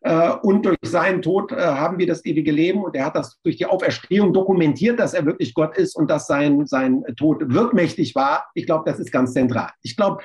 äh, 0.03 0.33
und 0.43 0.67
durch 0.67 0.77
seinen 0.83 1.23
Tod 1.23 1.51
äh, 1.51 1.57
haben 1.57 1.99
wir 1.99 2.07
das 2.07 2.23
ewige 2.27 2.53
Leben 2.53 2.85
und 2.85 2.95
er 2.95 3.07
hat 3.07 3.17
das 3.17 3.41
durch 3.43 3.57
die 3.57 3.65
Auferstehung 3.65 4.35
dokumentiert, 4.35 5.01
dass 5.01 5.15
er 5.15 5.25
wirklich 5.25 5.55
Gott 5.55 5.79
ist 5.79 5.97
und 5.97 6.11
dass 6.11 6.27
sein, 6.27 6.67
sein 6.67 7.05
Tod 7.17 7.55
wirkmächtig 7.55 8.15
war. 8.15 8.45
Ich 8.53 8.67
glaube, 8.67 8.85
das 8.85 9.01
ist 9.01 9.11
ganz 9.11 9.33
zentral. 9.33 9.71
Ich 9.81 9.97
glaube, 9.97 10.23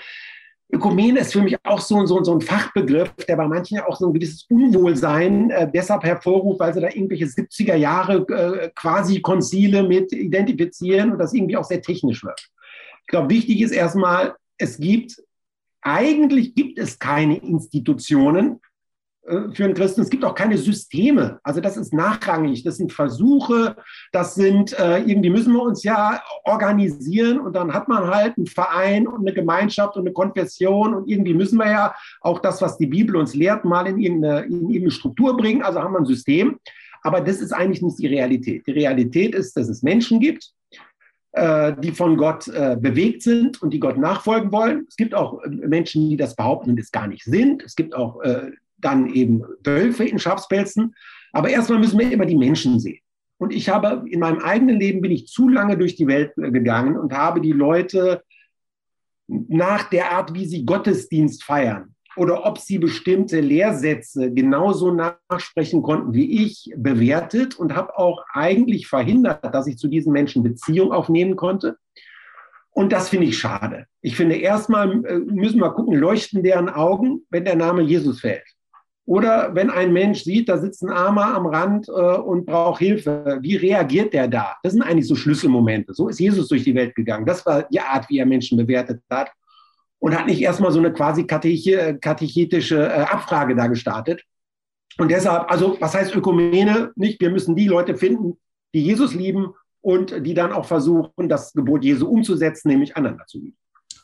Ökumene 0.72 1.20
ist 1.20 1.34
für 1.34 1.42
mich 1.42 1.58
auch 1.66 1.82
so, 1.82 2.06
so, 2.06 2.24
so 2.24 2.36
ein 2.36 2.42
Fachbegriff, 2.42 3.12
der 3.28 3.36
bei 3.36 3.48
manchen 3.48 3.80
auch 3.80 3.98
so 3.98 4.08
ein 4.08 4.14
gewisses 4.14 4.46
Unwohlsein 4.50 5.50
äh, 5.50 5.70
deshalb 5.72 6.04
hervorruft, 6.04 6.60
weil 6.60 6.74
sie 6.74 6.82
da 6.82 6.88
irgendwelche 6.88 7.26
70er 7.26 7.76
Jahre 7.76 8.26
äh, 8.30 8.70
quasi 8.76 9.20
Konzile 9.20 9.82
mit 9.84 10.14
identifizieren 10.14 11.12
und 11.12 11.18
das 11.18 11.34
irgendwie 11.34 11.58
auch 11.58 11.64
sehr 11.64 11.82
technisch 11.82 12.24
wird. 12.24 12.40
Ich 13.02 13.08
glaube, 13.08 13.32
wichtig 13.32 13.62
ist 13.62 13.72
erstmal, 13.72 14.36
es 14.58 14.78
gibt, 14.78 15.16
eigentlich 15.82 16.54
gibt 16.54 16.78
es 16.78 17.00
keine 17.00 17.38
Institutionen, 17.38 18.60
für 19.54 19.66
einen 19.66 19.74
Christen. 19.74 20.02
Es 20.02 20.10
gibt 20.10 20.26
auch 20.26 20.36
keine 20.36 20.58
Systeme. 20.58 21.40
Also 21.44 21.62
das 21.62 21.78
ist 21.78 21.94
nachrangig. 21.94 22.64
Das 22.64 22.78
sind 22.78 22.92
Versuche. 22.92 23.76
Das 24.12 24.36
sind, 24.36 24.78
äh, 24.80 25.00
irgendwie 25.00 25.30
müssen 25.30 25.54
wir 25.54 25.62
uns 25.62 25.84
ja 25.84 26.22
organisieren 26.46 27.40
und 27.40 27.54
dann 27.56 27.74
hat 27.74 27.88
man 27.88 28.08
halt 28.08 28.38
einen 28.38 28.48
Verein 28.48 29.08
und 29.08 29.22
eine 29.22 29.34
Gemeinschaft 29.34 29.96
und 29.96 30.04
eine 30.04 30.14
Konfession 30.14 30.94
und 30.94 31.08
irgendwie 31.08 31.34
müssen 31.34 31.58
wir 31.58 31.70
ja 31.70 31.96
auch 32.22 32.40
das, 32.40 32.62
was 32.62 32.78
die 32.78 32.88
Bibel 32.88 33.16
uns 33.16 33.36
lehrt, 33.36 33.66
mal 33.66 33.88
in 33.88 34.00
irgendeine, 34.00 34.42
in 34.46 34.62
irgendeine 34.62 34.92
Struktur 34.92 35.38
bringen. 35.38 35.62
Also 35.62 35.82
haben 35.82 35.94
wir 35.94 36.00
ein 36.00 36.06
System. 36.06 36.60
Aber 37.02 37.22
das 37.22 37.40
ist 37.40 37.54
eigentlich 37.54 37.82
nicht 37.82 38.00
die 38.00 38.08
Realität. 38.08 38.68
Die 38.68 38.72
Realität 38.72 39.34
ist, 39.34 39.56
dass 39.56 39.70
es 39.70 39.84
Menschen 39.84 40.20
gibt, 40.20 40.52
äh, 41.32 41.74
die 41.80 41.92
von 41.92 42.18
Gott 42.18 42.48
äh, 42.48 42.76
bewegt 42.80 43.22
sind 43.22 43.62
und 43.62 43.72
die 43.72 43.80
Gott 43.80 43.98
nachfolgen 43.98 44.52
wollen. 44.52 44.86
Es 44.90 44.98
gibt 44.98 45.14
auch 45.14 45.42
äh, 45.44 45.50
Menschen, 45.50 46.10
die 46.10 46.18
das 46.18 46.36
behaupten 46.36 46.72
und 46.72 46.80
es 46.80 46.92
gar 46.92 47.08
nicht 47.08 47.24
sind. 47.24 47.64
Es 47.64 47.76
gibt 47.76 47.96
auch 47.96 48.22
äh, 48.22 48.52
dann 48.82 49.08
eben 49.08 49.44
Wölfe 49.64 50.04
in 50.06 50.20
Schafspelzen. 50.20 50.96
Aber 51.32 51.50
erstmal 51.50 51.80
müssen 51.80 52.00
wir 52.00 52.12
immer 52.12 52.26
die 52.26 52.38
Menschen 52.38 52.80
sehen. 52.80 53.00
Und 53.38 53.54
ich 53.54 53.70
habe 53.70 54.06
in 54.10 54.20
meinem 54.20 54.40
eigenen 54.40 54.80
Leben 54.80 55.02
bin 55.02 55.12
ich 55.12 55.28
zu 55.28 55.48
lange 55.48 55.78
durch 55.78 55.96
die 55.96 56.08
Welt 56.08 56.38
äh, 56.38 56.52
gegangen 56.52 56.98
und 56.98 57.14
habe 57.14 57.42
die 57.42 57.54
Leute 57.54 58.24
nach 59.28 59.90
der 59.90 60.12
Art, 60.12 60.34
wie 60.34 60.46
sie 60.46 60.66
Gottesdienst 60.66 61.44
feiern 61.44 61.96
oder 62.18 62.46
ob 62.46 62.58
sie 62.58 62.80
bestimmte 62.80 63.40
Lehrsätze 63.40 64.34
genauso 64.34 64.92
nachsprechen 64.92 65.82
konnten 65.84 66.14
wie 66.14 66.44
ich, 66.44 66.74
bewertet 66.76 67.58
und 67.58 67.76
habe 67.76 67.98
auch 67.98 68.26
eigentlich 68.34 68.88
verhindert, 68.88 69.54
dass 69.54 69.68
ich 69.68 69.78
zu 69.78 69.88
diesen 69.88 70.12
Menschen 70.12 70.44
Beziehung 70.44 70.92
aufnehmen 70.92 71.36
konnte. 71.38 71.78
Und 72.72 72.92
das 72.92 73.10
finde 73.10 73.28
ich 73.28 73.38
schade. 73.38 73.86
Ich 74.02 74.16
finde, 74.16 74.36
erstmal 74.36 75.06
äh, 75.06 75.20
müssen 75.20 75.60
wir 75.60 75.72
gucken, 75.72 75.96
leuchten 75.96 76.44
deren 76.44 76.70
Augen, 76.70 77.22
wenn 77.30 77.46
der 77.46 77.56
Name 77.56 77.84
Jesus 77.84 78.22
fällt. 78.22 78.44
Oder 79.10 79.56
wenn 79.56 79.72
ein 79.72 79.92
Mensch 79.92 80.24
sieht, 80.24 80.50
da 80.50 80.60
sitzt 80.60 80.84
ein 80.84 80.92
Armer 80.92 81.34
am 81.34 81.48
Rand 81.48 81.88
äh, 81.90 81.92
und 81.92 82.46
braucht 82.46 82.78
Hilfe, 82.78 83.40
wie 83.42 83.56
reagiert 83.56 84.14
der 84.14 84.28
da? 84.28 84.58
Das 84.62 84.74
sind 84.74 84.84
eigentlich 84.84 85.08
so 85.08 85.16
Schlüsselmomente. 85.16 85.96
So 85.96 86.10
ist 86.10 86.20
Jesus 86.20 86.48
durch 86.48 86.64
die 86.64 86.76
Welt 86.76 86.94
gegangen. 86.94 87.26
Das 87.26 87.44
war 87.44 87.64
die 87.64 87.80
Art, 87.80 88.08
wie 88.12 88.20
er 88.20 88.28
Menschen 88.28 88.56
bewertet 88.56 89.02
hat. 89.10 89.32
Und 89.98 90.16
hat 90.16 90.28
nicht 90.28 90.40
erstmal 90.40 90.72
so 90.72 90.78
eine 90.78 90.94
quasi 90.94 91.26
katechetische 91.26 92.86
äh, 92.86 93.02
Abfrage 93.02 93.56
da 93.56 93.66
gestartet. 93.66 94.22
Und 95.00 95.10
deshalb, 95.10 95.50
also 95.50 95.76
was 95.80 95.96
heißt 95.96 96.16
Ökumene? 96.16 96.92
Nicht, 96.96 97.20
wir 97.20 97.32
müssen 97.32 97.56
die 97.56 97.68
Leute 97.68 97.96
finden, 97.96 98.38
die 98.76 98.84
Jesus 98.84 99.16
lieben 99.16 99.56
und 99.82 100.24
die 100.24 100.36
dann 100.36 100.52
auch 100.52 100.66
versuchen, 100.66 101.28
das 101.28 101.52
Gebot 101.54 101.84
Jesu 101.84 102.08
umzusetzen, 102.08 102.68
nämlich 102.68 102.96
einander 102.96 103.26
zu 103.26 103.40
lieben. 103.40 103.58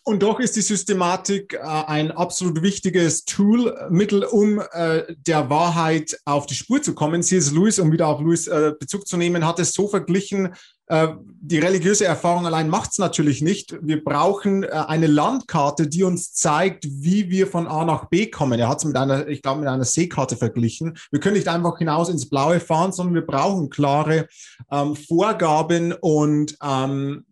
Und 0.08 0.22
doch 0.22 0.40
ist 0.40 0.56
die 0.56 0.62
Systematik 0.62 1.54
äh, 1.56 1.58
ein 1.58 2.12
absolut 2.12 2.62
wichtiges 2.62 3.26
Tool, 3.26 3.76
Mittel, 3.90 4.24
um 4.24 4.62
äh, 4.72 5.16
der 5.18 5.50
Wahrheit 5.50 6.16
auf 6.26 6.46
die 6.46 6.54
Spur 6.54 6.80
zu 6.80 6.94
kommen. 6.94 7.24
C.S. 7.24 7.52
Lewis, 7.52 7.80
um 7.80 7.92
wieder 7.92 8.08
auf 8.08 8.22
Lewis 8.22 8.46
äh, 8.46 8.74
Bezug 8.80 9.08
zu 9.08 9.18
nehmen, 9.18 9.48
hat 9.48 9.58
es 9.58 9.74
so 9.74 9.88
verglichen, 9.88 10.54
äh, 10.88 11.08
die 11.22 11.58
religiöse 11.58 12.06
Erfahrung 12.06 12.46
allein 12.46 12.70
macht 12.70 12.92
es 12.92 13.00
natürlich 13.00 13.42
nicht. 13.42 13.76
Wir 13.82 14.04
brauchen 14.04 14.62
äh, 14.62 14.68
eine 14.68 15.08
Landkarte, 15.08 15.88
die 15.88 16.04
uns 16.04 16.34
zeigt, 16.34 16.86
wie 16.88 17.32
wir 17.32 17.48
von 17.48 17.66
A 17.66 17.84
nach 17.84 18.06
B 18.06 18.28
kommen. 18.28 18.60
Er 18.60 18.70
hat 18.70 18.78
es 18.78 18.86
mit 18.86 18.96
einer, 18.96 19.28
ich 19.28 19.42
glaube, 19.42 19.62
mit 19.62 19.70
einer 19.70 19.86
Seekarte 19.86 20.38
verglichen. 20.38 21.00
Wir 21.10 21.20
können 21.20 21.36
nicht 21.36 21.48
einfach 21.48 21.80
hinaus 21.80 22.10
ins 22.10 22.30
Blaue 22.30 22.60
fahren, 22.60 22.92
sondern 22.92 23.16
wir 23.16 23.26
brauchen 23.26 23.72
klare 23.72 24.28
ähm, 24.72 24.96
Vorgaben 24.96 25.94
und 25.94 26.56
ähm, 26.64 27.26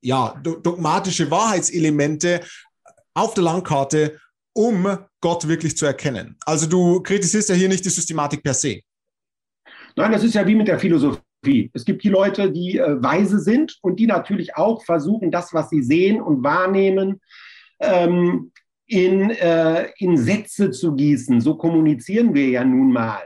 ja, 0.00 0.34
dogmatische 0.42 1.30
Wahrheitselemente 1.30 2.40
auf 3.14 3.34
der 3.34 3.44
Landkarte, 3.44 4.18
um 4.52 4.86
Gott 5.20 5.46
wirklich 5.48 5.76
zu 5.76 5.86
erkennen. 5.86 6.36
Also 6.44 6.66
du 6.66 7.00
kritisierst 7.02 7.48
ja 7.48 7.54
hier 7.54 7.68
nicht 7.68 7.84
die 7.84 7.90
Systematik 7.90 8.42
per 8.42 8.54
se. 8.54 8.80
Nein, 9.96 10.12
das 10.12 10.22
ist 10.22 10.34
ja 10.34 10.46
wie 10.46 10.54
mit 10.54 10.68
der 10.68 10.78
Philosophie. 10.78 11.70
Es 11.72 11.84
gibt 11.84 12.04
die 12.04 12.08
Leute, 12.08 12.50
die 12.50 12.78
äh, 12.78 13.02
weise 13.02 13.40
sind 13.40 13.76
und 13.82 13.98
die 13.98 14.06
natürlich 14.06 14.56
auch 14.56 14.84
versuchen, 14.84 15.30
das, 15.30 15.52
was 15.52 15.70
sie 15.70 15.82
sehen 15.82 16.20
und 16.20 16.42
wahrnehmen, 16.42 17.20
ähm, 17.80 18.52
in, 18.86 19.30
äh, 19.30 19.90
in 19.98 20.16
Sätze 20.16 20.70
zu 20.70 20.94
gießen. 20.94 21.40
So 21.40 21.56
kommunizieren 21.56 22.34
wir 22.34 22.48
ja 22.48 22.64
nun 22.64 22.92
mal. 22.92 23.22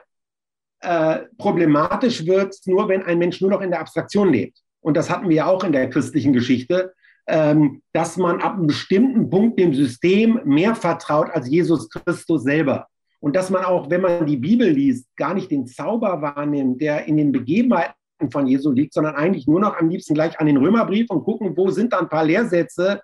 Äh, 0.81 1.21
problematisch 1.39 2.27
wird 2.27 2.55
es 2.55 2.67
nur, 2.67 2.89
wenn 2.89 3.03
ein 3.03 3.19
Mensch 3.19 3.41
nur 3.41 3.51
noch 3.51 3.61
in 3.61 3.71
der 3.71 3.81
Abstraktion 3.81 4.33
lebt 4.33 4.62
und 4.83 4.97
das 4.97 5.09
hatten 5.09 5.29
wir 5.29 5.37
ja 5.37 5.47
auch 5.47 5.65
in 5.65 5.73
der 5.73 5.89
christlichen 5.89 6.33
Geschichte, 6.33 6.93
ähm, 7.27 7.83
dass 7.93 8.17
man 8.17 8.41
ab 8.41 8.55
einem 8.55 8.67
bestimmten 8.67 9.31
Punkt 9.31 9.59
dem 9.59 9.75
System 9.75 10.41
mehr 10.45 10.75
vertraut 10.75 11.31
als 11.33 11.49
Jesus 11.49 11.89
Christus 11.89 12.43
selber. 12.43 12.89
Und 13.21 13.37
dass 13.37 13.51
man 13.51 13.65
auch, 13.65 13.89
wenn 13.89 14.01
man 14.01 14.27
die 14.27 14.37
Bibel 14.37 14.69
liest, 14.69 15.07
gar 15.17 15.33
nicht 15.33 15.51
den 15.51 15.67
Zauber 15.67 16.21
wahrnimmt, 16.21 16.81
der 16.81 17.07
in 17.07 17.17
den 17.17 17.31
Begebenheiten 17.31 17.95
von 18.31 18.49
Jesu 18.49 18.73
liegt, 18.73 18.93
sondern 18.93 19.15
eigentlich 19.15 19.47
nur 19.47 19.61
noch 19.61 19.77
am 19.77 19.89
liebsten 19.89 20.15
gleich 20.15 20.39
an 20.41 20.47
den 20.47 20.57
Römerbrief 20.57 21.09
und 21.11 21.23
gucken, 21.23 21.57
wo 21.57 21.71
sind 21.71 21.93
da 21.93 22.01
ein 22.01 22.09
paar 22.09 22.25
Lehrsätze. 22.25 23.01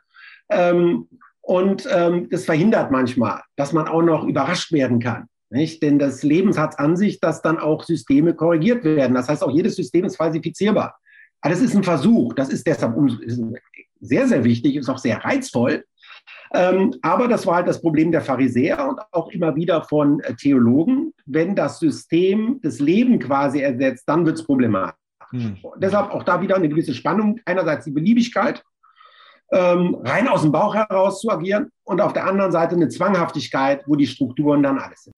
Ähm, 0.50 1.08
und 1.40 1.88
ähm, 1.90 2.28
das 2.30 2.44
verhindert 2.44 2.90
manchmal, 2.90 3.42
dass 3.54 3.72
man 3.72 3.86
auch 3.86 4.02
noch 4.02 4.24
überrascht 4.24 4.72
werden 4.72 4.98
kann. 4.98 5.28
Nicht? 5.50 5.82
Denn 5.82 6.00
das 6.00 6.24
Leben 6.24 6.54
hat 6.58 6.78
an 6.80 6.96
sich, 6.96 7.20
dass 7.20 7.40
dann 7.40 7.58
auch 7.58 7.84
Systeme 7.84 8.34
korrigiert 8.34 8.84
werden. 8.84 9.14
Das 9.14 9.28
heißt, 9.28 9.42
auch 9.44 9.52
jedes 9.52 9.76
System 9.76 10.04
ist 10.04 10.16
falsifizierbar. 10.16 10.98
Aber 11.40 11.54
das 11.54 11.62
ist 11.62 11.74
ein 11.74 11.84
Versuch. 11.84 12.34
Das 12.34 12.48
ist 12.48 12.66
deshalb 12.66 12.96
sehr, 14.00 14.28
sehr 14.28 14.44
wichtig, 14.44 14.76
ist 14.76 14.88
auch 14.88 14.98
sehr 14.98 15.24
reizvoll. 15.24 15.84
Ähm, 16.52 16.94
aber 17.02 17.28
das 17.28 17.46
war 17.46 17.56
halt 17.56 17.68
das 17.68 17.80
Problem 17.80 18.10
der 18.10 18.22
Pharisäer 18.22 18.88
und 18.88 19.00
auch 19.12 19.28
immer 19.30 19.54
wieder 19.54 19.82
von 19.82 20.20
äh, 20.20 20.34
Theologen. 20.34 21.12
Wenn 21.26 21.54
das 21.54 21.78
System 21.78 22.58
das 22.62 22.80
Leben 22.80 23.18
quasi 23.18 23.60
ersetzt, 23.60 24.08
dann 24.08 24.24
wird 24.24 24.38
es 24.38 24.44
problematisch. 24.44 24.96
Hm. 25.30 25.58
Deshalb 25.76 26.10
auch 26.10 26.22
da 26.22 26.40
wieder 26.40 26.56
eine 26.56 26.68
gewisse 26.68 26.94
Spannung. 26.94 27.38
Einerseits 27.44 27.84
die 27.84 27.90
Beliebigkeit, 27.90 28.64
ähm, 29.52 29.96
rein 30.04 30.28
aus 30.28 30.42
dem 30.42 30.52
Bauch 30.52 30.74
heraus 30.74 31.20
zu 31.20 31.30
agieren 31.30 31.70
und 31.84 32.00
auf 32.00 32.12
der 32.12 32.26
anderen 32.26 32.52
Seite 32.52 32.74
eine 32.74 32.88
Zwanghaftigkeit, 32.88 33.82
wo 33.86 33.96
die 33.96 34.06
Strukturen 34.06 34.62
dann 34.62 34.78
alles 34.78 35.04
sind. 35.04 35.14